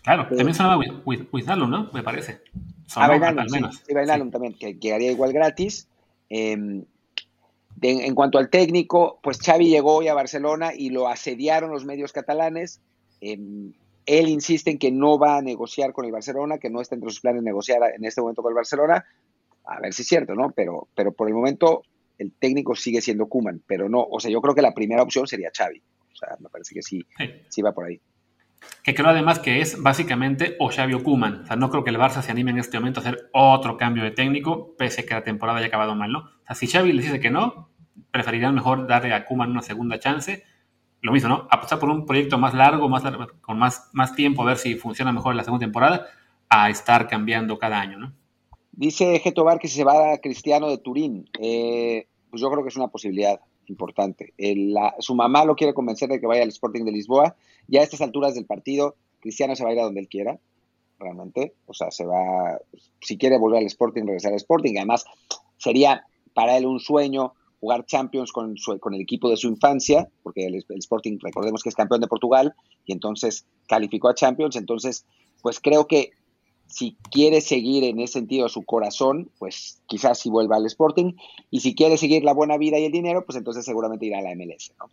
Claro, 0.03 0.27
también 0.27 0.53
sonaba 0.53 0.81
Wijnaldum, 1.05 1.69
¿no? 1.69 1.89
Me 1.93 2.03
parece. 2.03 2.41
a 2.95 3.05
al 3.05 3.49
menos. 3.49 3.83
Sí, 3.85 3.93
también, 3.93 4.57
que 4.57 4.75
llegaría 4.75 5.11
igual 5.11 5.33
gratis. 5.33 5.89
Em, 6.29 6.85
en 7.81 8.15
cuanto 8.15 8.37
al 8.37 8.49
técnico, 8.49 9.19
pues 9.21 9.39
Xavi 9.39 9.69
llegó 9.69 9.95
hoy 9.95 10.07
a 10.07 10.13
Barcelona 10.13 10.71
y 10.75 10.89
lo 10.89 11.07
asediaron 11.07 11.71
los 11.71 11.85
medios 11.85 12.13
catalanes. 12.13 12.81
Em, 13.21 13.73
él 14.05 14.29
insiste 14.29 14.71
en 14.71 14.79
que 14.79 14.91
no 14.91 15.19
va 15.19 15.37
a 15.37 15.41
negociar 15.41 15.93
con 15.93 16.05
el 16.05 16.11
Barcelona, 16.11 16.57
que 16.57 16.69
no 16.69 16.81
está 16.81 16.95
entre 16.95 17.09
sus 17.09 17.21
planes 17.21 17.43
negociar 17.43 17.81
en 17.95 18.05
este 18.05 18.21
momento 18.21 18.41
con 18.41 18.51
el 18.51 18.55
Barcelona. 18.55 19.05
A 19.65 19.79
ver 19.79 19.93
si 19.93 20.01
es 20.01 20.07
cierto, 20.07 20.33
¿no? 20.33 20.51
Pero, 20.51 20.87
pero 20.95 21.11
por 21.11 21.27
el 21.27 21.33
momento 21.33 21.83
el 22.19 22.33
técnico 22.33 22.75
sigue 22.75 23.01
siendo 23.01 23.27
Kuman, 23.27 23.63
pero 23.65 23.89
no, 23.89 24.03
o 24.03 24.19
sea, 24.19 24.29
yo 24.29 24.41
creo 24.41 24.53
que 24.53 24.61
la 24.61 24.73
primera 24.73 25.01
opción 25.01 25.25
sería 25.25 25.49
Xavi. 25.55 25.81
O 26.11 26.15
sea, 26.15 26.35
me 26.39 26.49
parece 26.49 26.75
que 26.75 26.81
sí, 26.81 27.05
sí, 27.47 27.61
va 27.61 27.71
por 27.71 27.85
ahí. 27.85 27.99
Que 28.83 28.93
creo 28.93 29.07
además 29.07 29.39
que 29.39 29.61
es 29.61 29.81
básicamente 29.81 30.57
o 30.59 30.69
Xavi 30.69 30.93
o 30.93 31.01
Kuman. 31.01 31.43
O 31.43 31.45
sea, 31.45 31.55
no 31.55 31.69
creo 31.69 31.83
que 31.85 31.91
el 31.91 31.97
Barça 31.97 32.21
se 32.21 32.29
anime 32.29 32.51
en 32.51 32.59
este 32.59 32.77
momento 32.77 32.99
a 32.99 33.03
hacer 33.03 33.29
otro 33.31 33.77
cambio 33.77 34.03
de 34.03 34.11
técnico, 34.11 34.75
pese 34.77 35.01
a 35.01 35.05
que 35.05 35.13
la 35.13 35.23
temporada 35.23 35.59
haya 35.59 35.67
acabado 35.67 35.95
mal, 35.95 36.11
¿no? 36.11 36.19
O 36.19 36.45
sea, 36.45 36.55
si 36.55 36.67
Xavi 36.67 36.91
les 36.91 37.05
dice 37.05 37.21
que 37.21 37.31
no, 37.31 37.69
preferirían 38.11 38.53
mejor 38.53 38.85
darle 38.85 39.13
a 39.13 39.25
Kuman 39.25 39.51
una 39.51 39.61
segunda 39.61 39.97
chance. 39.97 40.43
Lo 41.01 41.13
mismo, 41.13 41.29
¿no? 41.29 41.47
Apostar 41.49 41.79
por 41.79 41.89
un 41.89 42.05
proyecto 42.05 42.37
más 42.37 42.53
largo, 42.53 42.89
más 42.89 43.03
con 43.39 43.57
más, 43.57 43.89
más 43.93 44.13
tiempo, 44.13 44.43
a 44.43 44.47
ver 44.47 44.57
si 44.57 44.75
funciona 44.75 45.13
mejor 45.13 45.35
la 45.35 45.45
segunda 45.45 45.65
temporada, 45.65 46.07
a 46.49 46.69
estar 46.69 47.07
cambiando 47.07 47.57
cada 47.57 47.79
año, 47.79 47.97
¿no? 47.97 48.13
Dice 48.79 49.19
Geto 49.19 49.43
Bar 49.43 49.59
que 49.59 49.67
si 49.67 49.75
se 49.75 49.83
va 49.83 50.13
a 50.13 50.19
Cristiano 50.19 50.69
de 50.69 50.77
Turín. 50.77 51.29
Eh, 51.37 52.07
pues 52.29 52.41
yo 52.41 52.49
creo 52.49 52.63
que 52.63 52.69
es 52.69 52.77
una 52.77 52.87
posibilidad 52.87 53.41
importante. 53.65 54.33
su 54.99 55.15
mamá 55.15 55.43
lo 55.43 55.57
quiere 55.57 55.73
convencer 55.73 56.07
de 56.07 56.21
que 56.21 56.25
vaya 56.25 56.43
al 56.43 56.47
Sporting 56.47 56.85
de 56.85 56.93
Lisboa. 56.93 57.35
Ya 57.67 57.81
a 57.81 57.83
estas 57.83 57.99
alturas 57.99 58.35
del 58.35 58.45
partido, 58.45 58.95
Cristiano 59.19 59.53
se 59.53 59.65
va 59.65 59.71
a 59.71 59.73
ir 59.73 59.81
a 59.81 59.83
donde 59.83 59.99
él 59.99 60.07
quiera, 60.07 60.39
realmente. 60.97 61.55
O 61.65 61.73
sea, 61.73 61.91
se 61.91 62.05
va, 62.05 62.57
si 63.01 63.17
quiere 63.17 63.37
volver 63.37 63.59
al 63.59 63.65
Sporting, 63.65 64.03
regresar 64.03 64.31
al 64.31 64.37
Sporting. 64.37 64.77
Además, 64.77 65.03
sería 65.57 66.05
para 66.33 66.55
él 66.55 66.65
un 66.65 66.79
sueño 66.79 67.33
jugar 67.59 67.85
Champions 67.85 68.31
con, 68.31 68.55
con 68.79 68.93
el 68.93 69.01
equipo 69.01 69.29
de 69.29 69.35
su 69.35 69.49
infancia, 69.49 70.07
porque 70.23 70.45
el, 70.45 70.55
Sporting, 70.55 71.17
recordemos 71.21 71.63
que 71.63 71.67
es 71.67 71.75
campeón 71.75 71.99
de 71.99 72.07
Portugal, 72.07 72.53
y 72.85 72.93
entonces 72.93 73.45
calificó 73.67 74.07
a 74.07 74.15
Champions, 74.15 74.55
entonces, 74.55 75.05
pues 75.41 75.59
creo 75.59 75.85
que 75.85 76.11
si 76.69 76.97
quiere 77.11 77.41
seguir 77.41 77.83
en 77.83 77.99
ese 77.99 78.13
sentido 78.13 78.47
su 78.47 78.63
corazón, 78.63 79.31
pues 79.39 79.81
quizás 79.87 80.19
si 80.19 80.29
vuelva 80.29 80.57
al 80.57 80.65
Sporting, 80.65 81.13
y 81.49 81.61
si 81.61 81.75
quiere 81.75 81.97
seguir 81.97 82.23
la 82.23 82.33
buena 82.33 82.57
vida 82.57 82.77
y 82.77 82.85
el 82.85 82.91
dinero, 82.91 83.25
pues 83.25 83.37
entonces 83.37 83.65
seguramente 83.65 84.05
irá 84.05 84.19
a 84.19 84.21
la 84.21 84.35
MLS, 84.35 84.73
¿no? 84.79 84.89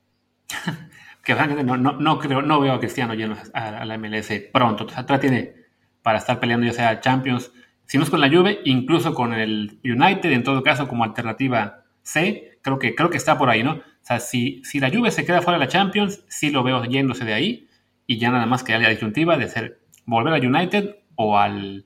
que 1.22 1.34
no, 1.34 1.76
no, 1.76 1.92
no, 1.92 2.18
creo, 2.18 2.40
no 2.40 2.60
veo 2.60 2.74
a 2.74 2.78
Cristiano 2.80 3.12
yendo 3.14 3.36
a, 3.52 3.84
la 3.84 3.98
MLS 3.98 4.30
pronto, 4.52 4.88
sea, 4.88 5.04
tiene 5.18 5.54
para 6.02 6.18
estar 6.18 6.38
peleando 6.38 6.66
ya 6.66 6.72
sea 6.72 7.00
Champions, 7.00 7.50
si 7.84 7.98
no 7.98 8.04
es 8.04 8.10
con 8.10 8.20
la 8.20 8.28
Juve, 8.28 8.60
incluso 8.64 9.12
con 9.12 9.32
el 9.32 9.78
United, 9.84 10.30
en 10.30 10.44
todo 10.44 10.62
caso 10.62 10.88
como 10.88 11.04
alternativa 11.04 11.84
C, 12.02 12.58
creo 12.62 12.78
que, 12.78 12.94
creo 12.94 13.10
que 13.10 13.16
está 13.16 13.36
por 13.38 13.50
ahí, 13.50 13.62
¿no? 13.62 13.72
O 13.72 13.82
sea, 14.02 14.20
si, 14.20 14.62
si 14.64 14.78
la 14.78 14.90
Juve 14.90 15.10
se 15.10 15.24
queda 15.24 15.42
fuera 15.42 15.58
de 15.58 15.64
la 15.64 15.70
Champions, 15.70 16.24
sí 16.28 16.50
lo 16.50 16.62
veo 16.62 16.84
yéndose 16.84 17.24
de 17.24 17.34
ahí 17.34 17.68
y 18.06 18.18
ya 18.18 18.30
nada 18.30 18.46
más 18.46 18.62
que 18.62 18.78
la 18.78 18.88
disyuntiva 18.88 19.36
de 19.36 19.48
ser 19.48 19.80
volver 20.04 20.32
a 20.32 20.36
United 20.36 20.96
o 21.16 21.36
al, 21.36 21.84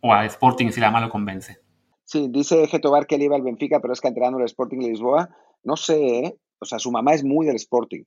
o 0.00 0.12
a 0.12 0.26
Sporting 0.26 0.70
si 0.70 0.80
la 0.80 0.90
mano 0.90 1.10
convence. 1.10 1.58
Sí, 2.04 2.28
dice 2.30 2.66
Getobar 2.66 3.06
que 3.06 3.14
él 3.14 3.22
iba 3.22 3.36
al 3.36 3.42
Benfica, 3.42 3.80
pero 3.80 3.92
es 3.92 4.00
que 4.00 4.08
entrenando 4.08 4.38
el 4.38 4.44
Sporting 4.44 4.78
de 4.78 4.88
Lisboa. 4.88 5.30
No 5.62 5.76
sé, 5.76 6.18
¿eh? 6.18 6.36
O 6.58 6.64
sea, 6.64 6.78
su 6.78 6.90
mamá 6.90 7.14
es 7.14 7.24
muy 7.24 7.46
del 7.46 7.56
Sporting. 7.56 8.02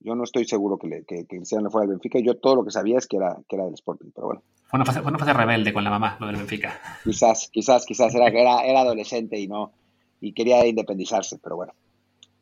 Yo 0.00 0.14
no 0.14 0.24
estoy 0.24 0.46
seguro 0.46 0.78
que, 0.78 0.88
le, 0.88 1.04
que, 1.04 1.26
que 1.26 1.40
fuera 1.44 1.86
del 1.86 1.90
Benfica. 1.90 2.18
Yo 2.20 2.36
todo 2.36 2.56
lo 2.56 2.64
que 2.64 2.70
sabía 2.70 2.98
es 2.98 3.06
que 3.06 3.18
era, 3.18 3.36
que 3.48 3.56
era 3.56 3.64
del 3.64 3.74
Sporting, 3.74 4.10
pero 4.14 4.28
bueno. 4.28 4.42
Fue 4.66 4.78
una, 4.78 4.86
fase, 4.86 5.00
fue 5.00 5.10
una 5.10 5.18
fase 5.18 5.32
rebelde 5.32 5.72
con 5.72 5.84
la 5.84 5.90
mamá, 5.90 6.16
lo 6.20 6.26
del 6.26 6.36
Benfica. 6.36 6.78
Quizás, 7.04 7.50
quizás, 7.52 7.84
quizás 7.84 8.14
era, 8.14 8.28
era, 8.28 8.62
era 8.62 8.80
adolescente 8.80 9.38
y 9.38 9.48
no, 9.48 9.72
y 10.20 10.32
quería 10.32 10.64
independizarse, 10.66 11.38
pero 11.42 11.56
bueno. 11.56 11.72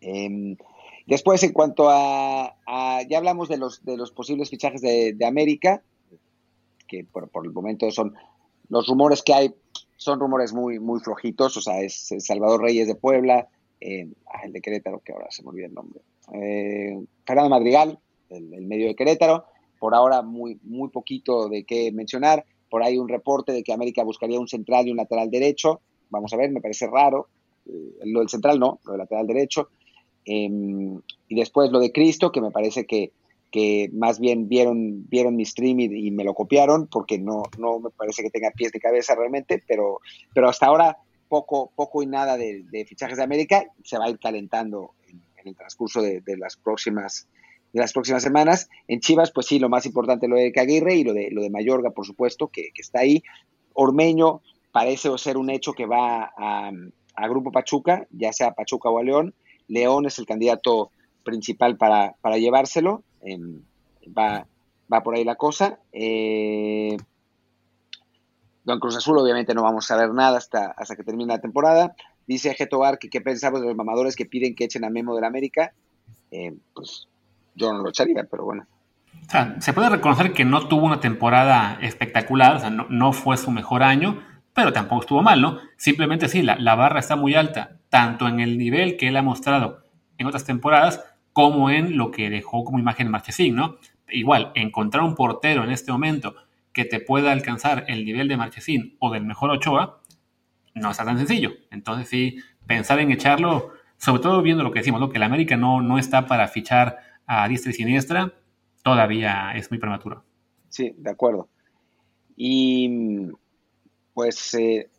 Em, 0.01 0.57
después, 1.07 1.43
en 1.43 1.53
cuanto 1.53 1.89
a, 1.89 2.55
ya 3.09 3.19
hablamos 3.19 3.49
de 3.49 3.57
los, 3.57 3.85
de 3.85 3.97
los 3.97 4.13
posibles 4.13 4.51
fichajes 4.51 4.81
de, 4.81 5.27
América, 5.27 5.83
que 6.89 7.05
por, 7.05 7.31
el 7.45 7.53
momento 7.53 7.91
son 7.91 8.15
los 8.69 8.87
rumores 8.87 9.23
que 9.23 9.35
hay, 9.35 9.55
son 9.97 10.19
rumores 10.19 10.53
muy, 10.53 10.79
muy 10.79 11.01
flojitos, 11.01 11.57
o 11.57 11.61
sea, 11.61 11.81
es, 11.81 12.15
Salvador 12.19 12.63
Reyes 12.63 12.89
de 12.89 12.95
Puebla, 12.95 13.49
eh, 13.81 14.09
el 14.45 14.53
de 14.53 14.61
Querétaro, 14.61 15.01
que 15.01 15.13
ahora 15.13 15.27
se 15.31 15.43
me 15.43 15.51
olvida 15.51 15.67
el 15.67 15.75
nombre, 15.75 16.01
eh, 16.33 16.99
Fernando 17.25 17.51
Madrigal, 17.51 17.99
el, 18.31 18.53
el, 18.53 18.67
medio 18.67 18.89
de 18.89 18.97
Querétaro, 18.97 19.45
por 19.79 19.95
ahora 19.95 20.23
muy, 20.23 20.59
muy 20.63 20.89
poquito 20.89 21.49
de 21.49 21.65
qué 21.65 21.93
mencionar, 21.93 22.45
por 22.69 22.83
ahí 22.83 22.99
un 22.99 23.09
reporte 23.09 23.53
de 23.53 23.63
que 23.63 23.73
América 23.73 24.03
buscaría 24.03 24.41
un 24.41 24.49
central 24.49 24.89
y 24.89 24.91
un 24.91 24.97
lateral 24.97 25.31
derecho, 25.31 25.81
vamos 26.11 26.33
a 26.33 26.37
ver, 26.37 26.51
me 26.51 26.61
parece 26.61 26.87
raro, 26.87 27.29
eh, 27.67 28.01
lo 28.05 28.21
del 28.21 28.29
central 28.29 28.59
no, 28.59 28.81
lo 28.85 28.93
del 28.93 28.99
lateral 28.99 29.27
derecho. 29.27 29.69
Em, 30.25 31.01
y 31.29 31.35
después 31.37 31.71
lo 31.71 31.81
de 31.81 31.93
Cristo, 31.93 32.33
que 32.33 32.41
me 32.41 32.51
parece 32.51 32.87
que, 32.87 33.13
que 33.51 33.91
más 33.93 34.21
bien 34.21 34.49
vieron, 34.49 35.09
vieron 35.09 35.37
mi 35.37 35.45
stream 35.45 35.81
y, 35.81 36.11
me 36.11 36.25
lo 36.25 36.35
copiaron, 36.35 36.87
porque 36.87 37.19
no, 37.19 37.43
no 37.59 37.81
me 37.81 37.91
parece 37.91 38.23
que 38.23 38.31
tenga 38.31 38.51
pies 38.51 38.73
de 38.73 38.81
cabeza 38.81 39.15
realmente, 39.15 39.63
pero, 39.67 40.01
pero 40.35 40.49
hasta 40.49 40.67
ahora 40.67 40.99
poco, 41.29 41.73
poco 41.75 42.03
y 42.03 42.07
nada 42.07 42.37
de, 42.37 42.87
fichajes 42.87 43.17
de 43.17 43.23
América, 43.23 43.65
se 43.85 43.99
va 43.99 44.07
a 44.07 44.11
ir 44.11 44.19
calentando 44.19 44.95
en, 45.09 45.23
el 45.45 45.57
transcurso 45.57 46.03
de, 46.03 46.23
las 46.37 46.57
próximas 46.57 47.29
de 47.73 47.81
las 47.81 47.93
próximas 47.93 48.23
semanas. 48.23 48.69
En 48.87 49.01
Chivas, 49.01 49.31
pues 49.31 49.47
sí, 49.47 49.59
lo 49.59 49.69
más 49.69 49.85
importante 49.85 50.27
lo 50.27 50.37
de 50.37 50.53
Caguirre 50.53 50.97
y 50.97 51.05
lo 51.05 51.13
de, 51.13 51.31
lo 51.31 51.43
de 51.43 51.51
Mayorga, 51.51 51.91
por 51.91 52.07
supuesto, 52.07 52.49
que, 52.49 52.71
está 52.75 53.01
ahí. 53.01 53.23
Ormeño 53.75 54.41
parece 54.73 55.17
ser 55.19 55.37
un 55.37 55.51
hecho 55.51 55.75
que 55.75 55.87
va 55.87 56.33
a, 56.37 56.71
a 57.15 57.29
Grupo 57.29 57.53
Pachuca, 57.53 58.07
ya 58.11 58.33
sea 58.33 58.53
Pachuca 58.53 58.89
o 58.89 58.99
a 58.99 59.03
León. 59.03 59.35
León 59.69 60.07
es 60.07 60.19
el 60.19 60.27
candidato 60.27 60.91
principal 61.29 61.77
para, 61.77 62.15
llevárselo. 62.39 63.03
Va, 64.17 64.47
va 64.93 65.03
por 65.03 65.15
ahí 65.15 65.25
la 65.25 65.37
cosa. 65.37 65.79
Eh, 65.93 66.97
Don 68.65 68.81
Cruz 68.81 68.97
Azul, 68.97 69.19
obviamente 69.19 69.55
no 69.55 69.63
vamos 69.63 69.87
a 69.87 69.95
saber 69.95 70.13
nada 70.13 70.37
hasta, 70.37 70.67
hasta 70.77 70.95
que 70.95 71.05
termine 71.05 71.33
la 71.33 71.41
temporada. 71.41 71.95
Dice 72.27 72.53
Getobar 72.55 72.99
que 72.99 73.09
qué 73.09 73.23
pensamos 73.23 73.61
de 73.63 73.67
los 73.67 73.77
mamadores 73.77 74.15
que 74.15 74.27
piden 74.27 74.55
que 74.55 74.65
echen 74.65 74.85
a 74.85 74.91
Memo 74.91 75.15
de 75.15 75.23
la 75.23 75.29
América. 75.29 75.73
Eh, 76.31 76.55
pues 76.75 77.09
yo 77.55 77.73
no 77.73 77.83
lo 77.83 77.89
echaría, 77.89 78.25
pero 78.31 78.45
bueno. 78.45 78.67
O 79.27 79.31
sea, 79.31 79.57
se 79.61 79.73
puede 79.73 79.89
reconocer 79.89 80.33
que 80.33 80.45
no 80.45 80.69
tuvo 80.69 80.87
una 80.87 81.01
temporada 81.01 81.79
espectacular, 81.83 82.71
no, 82.71 83.13
fue 83.13 83.37
su 83.37 83.51
mejor 83.51 83.83
año, 83.83 84.23
pero 84.55 84.73
tampoco 84.73 85.03
estuvo 85.03 85.23
mal. 85.23 85.61
Simplemente 85.77 86.29
sí, 86.29 86.43
la, 86.43 86.75
barra 86.75 87.01
está 87.01 87.17
muy 87.17 87.35
alta, 87.35 87.79
tanto 87.89 88.29
en 88.29 88.41
el 88.41 88.59
nivel 88.59 88.97
que 88.97 89.09
él 89.09 89.17
ha 89.17 89.23
mostrado 89.23 89.83
en 90.19 90.27
otras 90.27 90.45
temporadas, 90.45 91.05
como 91.33 91.71
en 91.71 91.97
lo 91.97 92.11
que 92.11 92.31
dejó 92.31 92.65
como 92.65 92.79
imagen 92.79 93.11
Marchesín, 93.11 93.55
¿no? 93.55 93.77
Igual, 94.09 94.53
encontrar 94.55 95.05
un 95.05 95.15
portero 95.15 95.65
en 95.65 95.71
este 95.71 95.93
momento 95.93 96.35
que 96.73 96.85
te 96.85 97.01
pueda 97.01 97.33
alcanzar 97.33 97.85
el 97.89 98.05
nivel 98.05 98.29
de 98.29 98.37
Marchesín 98.37 98.97
o 99.01 99.13
del 99.13 99.25
mejor 99.25 99.51
Ochoa, 99.51 100.01
no 100.75 100.91
está 100.91 101.05
tan 101.05 101.19
sencillo. 101.19 101.53
Entonces 101.71 102.09
sí, 102.09 102.39
pensar 102.67 103.01
en 103.01 103.11
echarlo, 103.11 103.73
sobre 103.97 104.23
todo 104.23 104.43
viendo 104.43 104.63
lo 104.63 104.71
que 104.71 104.81
decimos, 104.81 105.01
¿no? 105.01 105.11
que 105.11 105.17
el 105.17 105.23
América 105.23 105.57
no, 105.57 105.83
no 105.83 105.99
está 105.99 106.27
para 106.27 106.49
fichar 106.49 106.99
a 107.27 107.47
diestra 107.49 107.71
y 107.71 107.75
siniestra, 107.75 108.33
todavía 108.83 109.53
es 109.55 109.71
muy 109.71 109.79
prematuro. 109.79 110.25
Sí, 110.69 110.95
de 110.97 111.11
acuerdo. 111.11 111.49
Y 112.37 113.29
pues 114.15 114.55
eh, 114.55 114.91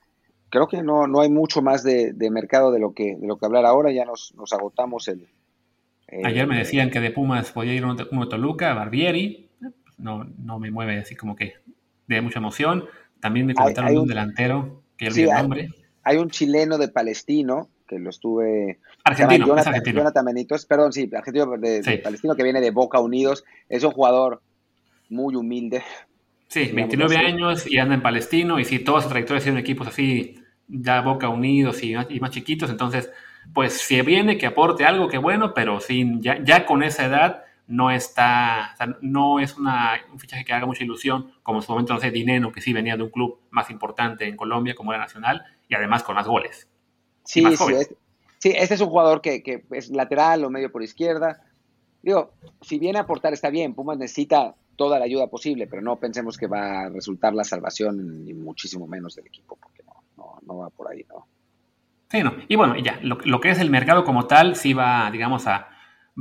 creo 0.50 0.68
que 0.68 0.82
no, 0.82 1.08
no 1.08 1.22
hay 1.22 1.30
mucho 1.30 1.62
más 1.62 1.84
de, 1.84 2.14
mercado 2.32 2.72
de 2.72 2.80
lo 2.80 2.94
que 2.94 3.16
de 3.16 3.28
lo 3.28 3.38
que 3.38 3.46
hablar 3.46 3.66
ahora, 3.66 3.92
ya 3.92 4.06
nos, 4.06 4.34
agotamos 4.52 5.08
el... 5.08 5.28
Ayer 6.24 6.48
me 6.48 6.58
decían 6.58 6.90
que 6.90 7.00
de 7.00 7.12
Pumas 7.12 7.52
podía 7.52 7.74
ir 7.74 7.86
uno, 7.86 7.96
de 7.96 8.06
Toluca, 8.06 8.74
Barbieri, 8.74 9.50
no, 9.98 10.26
no 10.38 10.60
me 10.60 10.72
mueve 10.72 11.00
así 11.00 11.16
como 11.16 11.36
que 11.36 11.56
de 12.08 12.22
mucha 12.22 12.40
emoción. 12.40 12.86
También 13.20 13.46
me 13.46 13.54
comentaron 13.54 13.98
un, 13.98 14.08
delantero, 14.08 14.84
que 14.98 15.10
ya 15.10 15.38
el 15.38 15.42
nombre. 15.44 15.70
Hay, 16.04 16.18
un 16.18 16.30
chileno 16.30 16.78
de 16.78 16.88
Palestino, 16.88 17.70
que 17.88 18.00
lo 18.00 18.10
estuve... 18.10 18.80
Argentino, 19.04 19.48
Jonathan, 19.48 20.26
Benitos, 20.26 20.66
perdón, 20.66 20.94
sí, 20.94 21.10
argentino 21.14 21.58
de, 21.58 22.02
Palestino, 22.04 22.36
que 22.36 22.44
viene 22.44 22.62
de 22.62 22.72
Boca 22.72 23.00
Unidos, 23.00 23.44
es 23.68 23.84
un 23.84 23.92
jugador 23.92 24.42
muy 25.10 25.36
humilde. 25.36 25.84
Sí, 26.48 26.72
29 26.74 27.18
años 27.18 27.70
y 27.70 27.78
anda 27.78 27.96
en 27.96 28.02
Palestino 28.02 28.60
y 28.60 28.66
sí, 28.66 28.80
toda 28.80 29.02
su 29.02 29.10
trayectoria 29.10 29.40
ha 29.40 29.44
sido 29.44 29.56
en 29.56 29.60
equipos 29.60 29.88
así, 29.88 30.42
ya 30.68 31.02
Boca 31.02 31.30
Unidos 31.30 31.84
y, 31.84 31.94
más 31.94 32.32
chiquitos, 32.32 32.70
entonces, 32.70 33.12
pues 33.54 33.82
si 33.82 34.02
viene 34.02 34.38
que 34.38 34.46
aporte 34.46 34.86
algo, 34.86 35.08
que 35.08 35.18
bueno, 35.18 35.54
pero 35.54 35.80
sin, 35.80 36.22
ya, 36.22 36.44
ya 36.44 36.66
con 36.66 36.84
esa 36.84 37.06
edad 37.06 37.44
no 37.68 37.92
está, 37.92 38.76
no 39.02 39.40
es 39.40 39.58
una, 39.58 40.00
un 40.12 40.20
fichaje 40.20 40.44
que 40.44 40.54
haga 40.54 40.66
mucha 40.66 40.84
ilusión, 40.84 41.34
como 41.44 41.60
en 41.60 41.62
su 41.62 41.72
momento, 41.72 41.94
no 41.94 42.00
sé, 42.00 42.10
Dineno, 42.10 42.52
que 42.52 42.62
sí 42.62 42.74
venía 42.74 42.98
de 42.98 43.04
un 43.04 43.10
club 43.10 43.42
más 43.52 43.70
importante 43.70 44.28
en 44.28 44.36
Colombia, 44.36 44.74
como 44.74 44.92
era 44.92 45.02
Nacional, 45.02 45.44
y 45.68 45.76
además 45.76 46.02
con 46.04 46.16
más 46.16 46.28
goles. 46.28 46.68
Sí, 47.24 47.44
sí, 47.56 47.74
sí, 48.40 48.54
este 48.56 48.74
es 48.74 48.82
un 48.82 48.90
jugador 48.90 49.22
que, 49.22 49.44
que, 49.44 49.64
es 49.72 49.90
lateral 49.90 50.44
o 50.44 50.50
medio 50.50 50.72
por 50.72 50.82
izquierda. 50.82 51.44
Digo, 52.02 52.34
si 52.62 52.80
viene 52.80 52.98
a 52.98 53.04
aportar 53.04 53.34
está 53.34 53.52
bien, 53.52 53.76
Pumas 53.76 54.00
necesita 54.00 54.56
toda 54.76 54.98
la 54.98 55.06
ayuda 55.06 55.28
posible, 55.28 55.68
pero 55.68 55.84
no 55.84 56.00
pensemos 56.00 56.38
que 56.38 56.48
va 56.48 56.86
a 56.86 56.90
resultar 56.90 57.36
la 57.36 57.44
salvación, 57.44 58.26
ni 58.26 58.34
muchísimo 58.34 58.88
menos 58.88 59.14
del 59.14 59.28
equipo, 59.28 59.58
porque 59.62 59.84
no, 59.84 60.04
no, 60.18 60.40
no 60.42 60.58
va 60.58 60.70
por 60.72 60.92
ahí, 60.92 61.06
¿no? 61.08 61.28
Sí, 62.10 62.24
no. 62.24 62.34
Y 62.48 62.56
bueno, 62.56 62.76
ya, 62.78 63.00
lo, 63.04 63.40
que 63.40 63.52
es 63.52 63.60
el 63.60 63.70
mercado 63.70 64.04
como 64.04 64.26
tal, 64.26 64.56
sí 64.56 64.74
va, 64.74 65.12
digamos, 65.12 65.46
a 65.46 65.70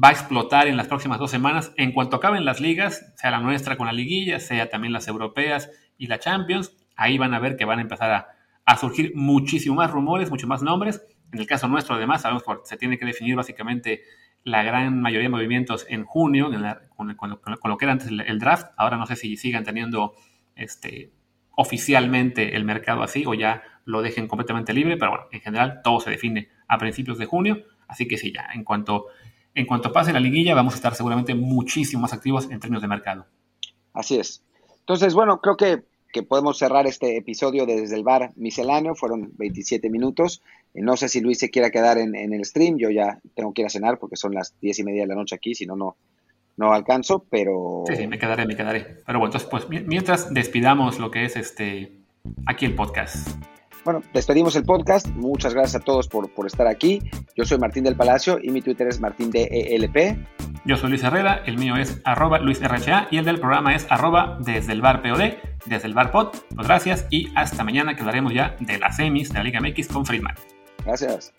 va 0.03 0.09
a 0.09 0.13
explotar 0.13 0.69
en 0.69 0.77
las 0.77 0.87
próximas 0.87 1.19
dos 1.19 1.31
semanas 1.31 1.73
en 1.77 1.93
cuanto 1.93 2.17
acaben 2.17 2.45
las 2.45 2.61
ligas, 2.61 3.13
sea 3.17 3.31
la 3.31 3.41
nuestra 3.41 3.77
con 3.77 3.87
la 3.87 3.93
liguilla, 3.93 4.39
sea 4.39 4.69
también 4.69 4.93
las 4.93 5.09
europeas 5.09 5.71
y 5.97 6.07
la 6.07 6.19
Champions. 6.19 6.77
Ahí 6.95 7.19
van 7.19 7.35
a 7.35 7.39
ver 7.39 7.57
que 7.57 7.65
van 7.65 7.79
a 7.79 7.83
empezar 7.83 8.35
a, 8.65 8.77
surgir 8.77 9.13
muchísimo 9.15 9.77
más 9.77 9.91
rumores, 9.91 10.31
muchos 10.31 10.49
más 10.49 10.63
nombres. 10.63 11.03
En 11.33 11.41
el 11.41 11.47
caso 11.47 11.69
nuestro, 11.69 11.95
además, 11.95 12.23
sabemos 12.23 12.45
que 12.45 12.53
se 12.65 12.77
tiene 12.77 12.99
que 12.99 13.07
definir 13.07 13.35
básicamente 13.35 14.03
la 14.45 14.63
gran 14.63 15.01
mayoría 15.01 15.25
de 15.25 15.31
movimientos 15.31 15.87
en 15.89 16.05
junio, 16.05 16.51
con, 16.95 17.17
lo 17.65 17.77
que 17.79 17.85
era 17.85 17.93
antes 17.93 18.09
el, 18.09 18.39
draft. 18.39 18.67
Ahora 18.77 18.99
no 18.99 19.07
sé 19.07 19.17
si 19.17 19.37
sigan 19.39 19.65
teniendo 19.65 20.15
este, 20.55 21.13
oficialmente 21.57 22.57
el 22.57 22.65
mercado 22.65 23.03
así 23.03 23.25
o 23.27 23.33
ya 23.33 23.63
lo 23.89 24.03
dejen 24.03 24.29
completamente 24.29 24.75
libre, 24.75 24.99
pero 24.99 25.13
bueno, 25.13 25.27
en 25.33 25.41
general 25.41 25.81
todo 25.83 25.99
se 26.01 26.11
define 26.11 26.49
a 26.69 26.77
principios 26.77 27.17
de 27.17 27.25
junio. 27.25 27.65
Así 27.89 28.07
que 28.07 28.19
sí, 28.19 28.33
ya 28.35 28.47
en 28.55 28.63
cuanto 28.63 29.07
en 29.55 29.65
cuanto 29.65 29.91
pase 29.91 30.13
la 30.13 30.21
liguilla, 30.21 30.55
vamos 30.55 30.75
a 30.75 30.77
estar 30.77 30.95
seguramente 30.95 31.35
muchísimo 31.35 32.03
más 32.03 32.13
activos 32.13 32.51
en 32.51 32.61
términos 32.61 32.83
de 32.83 32.89
mercado. 32.89 33.27
Así 33.95 34.19
es. 34.19 34.45
Entonces, 34.81 35.15
bueno, 35.15 35.41
creo 35.41 35.57
que, 35.57 35.83
podemos 36.29 36.59
cerrar 36.59 36.87
este 36.87 37.17
episodio 37.17 37.65
desde 37.65 37.97
el 37.97 38.03
bar 38.03 38.31
misceláneo. 38.37 38.95
Fueron 38.95 39.33
27 39.37 39.89
minutos. 39.89 40.43
Eh, 40.75 40.83
no 40.83 40.97
sé 40.97 41.09
si 41.09 41.21
Luis 41.21 41.39
se 41.39 41.49
quiera 41.49 41.71
quedar 41.71 41.97
en, 41.97 42.15
el 42.15 42.45
stream. 42.45 42.77
Yo 42.77 42.91
ya 42.91 43.19
tengo 43.35 43.55
que 43.55 43.63
ir 43.63 43.67
a 43.67 43.71
cenar 43.71 43.99
porque 43.99 44.17
son 44.17 44.35
las 44.35 44.55
10 44.61 44.81
y 44.81 44.85
media 44.85 45.03
de 45.03 45.09
la 45.09 45.15
noche 45.15 45.35
aquí. 45.35 45.55
Si 45.55 45.65
no, 45.65 45.77
no, 45.77 45.97
no 46.59 46.75
alcanzo, 46.75 47.25
pero... 47.31 47.85
Sí, 47.87 47.97
sí, 47.97 48.07
me 48.07 48.19
quedaré, 48.19 48.47
me 48.47 48.55
quedaré. 48.55 48.81
Pero 49.07 49.19
bueno, 49.19 49.33
entonces, 49.33 49.49
pues 49.49 49.67
mientras 49.87 50.33
despidamos 50.35 50.99
lo 50.99 51.11
que 51.11 51.25
es 51.25 51.37
este 51.37 52.03
aquí 52.47 52.67
el 52.67 52.75
podcast. 52.75 53.29
Bueno, 53.89 54.03
despedimos 54.13 54.55
el 54.55 54.65
podcast. 54.65 55.07
Muchas 55.15 55.55
gracias 55.55 55.81
a 55.81 55.83
todos 55.83 56.09
por, 56.09 56.29
por 56.35 56.47
estar 56.47 56.67
aquí. 56.67 57.01
Yo 57.35 57.47
soy 57.47 57.57
Martín 57.57 57.85
del 57.85 57.97
Palacio 57.97 58.39
y 58.39 58.51
mi 58.51 58.61
Twitter 58.61 58.87
es 58.87 59.01
martindelp. 59.01 60.07
Yo 60.67 60.77
soy 60.77 60.91
Luis 60.91 61.03
Herrera, 61.03 61.43
el 61.47 61.57
mío 61.57 61.75
es 61.75 61.99
arroba 62.05 62.39
luisrha 62.39 63.09
y 63.11 63.17
el 63.17 63.25
del 63.25 63.41
programa 63.41 63.75
es 63.75 63.87
arroba 63.89 64.37
desde 64.41 64.75
el 64.75 64.83
bar 64.83 65.01
POD, 65.01 65.39
desde 65.65 65.87
el 65.87 65.95
bar 65.95 66.11
pod. 66.11 66.37
Pues 66.55 66.69
gracias 66.69 67.07
y 67.09 67.33
hasta 67.35 67.65
mañana 67.65 67.95
que 67.95 68.01
hablaremos 68.01 68.35
ya 68.35 68.57
de 68.61 68.79
las 68.79 68.97
semis 68.97 69.31
de 69.31 69.39
la 69.39 69.45
Liga 69.45 69.59
MX 69.59 69.89
con 69.89 70.05
Friedman. 70.05 70.35
Gracias. 70.85 71.33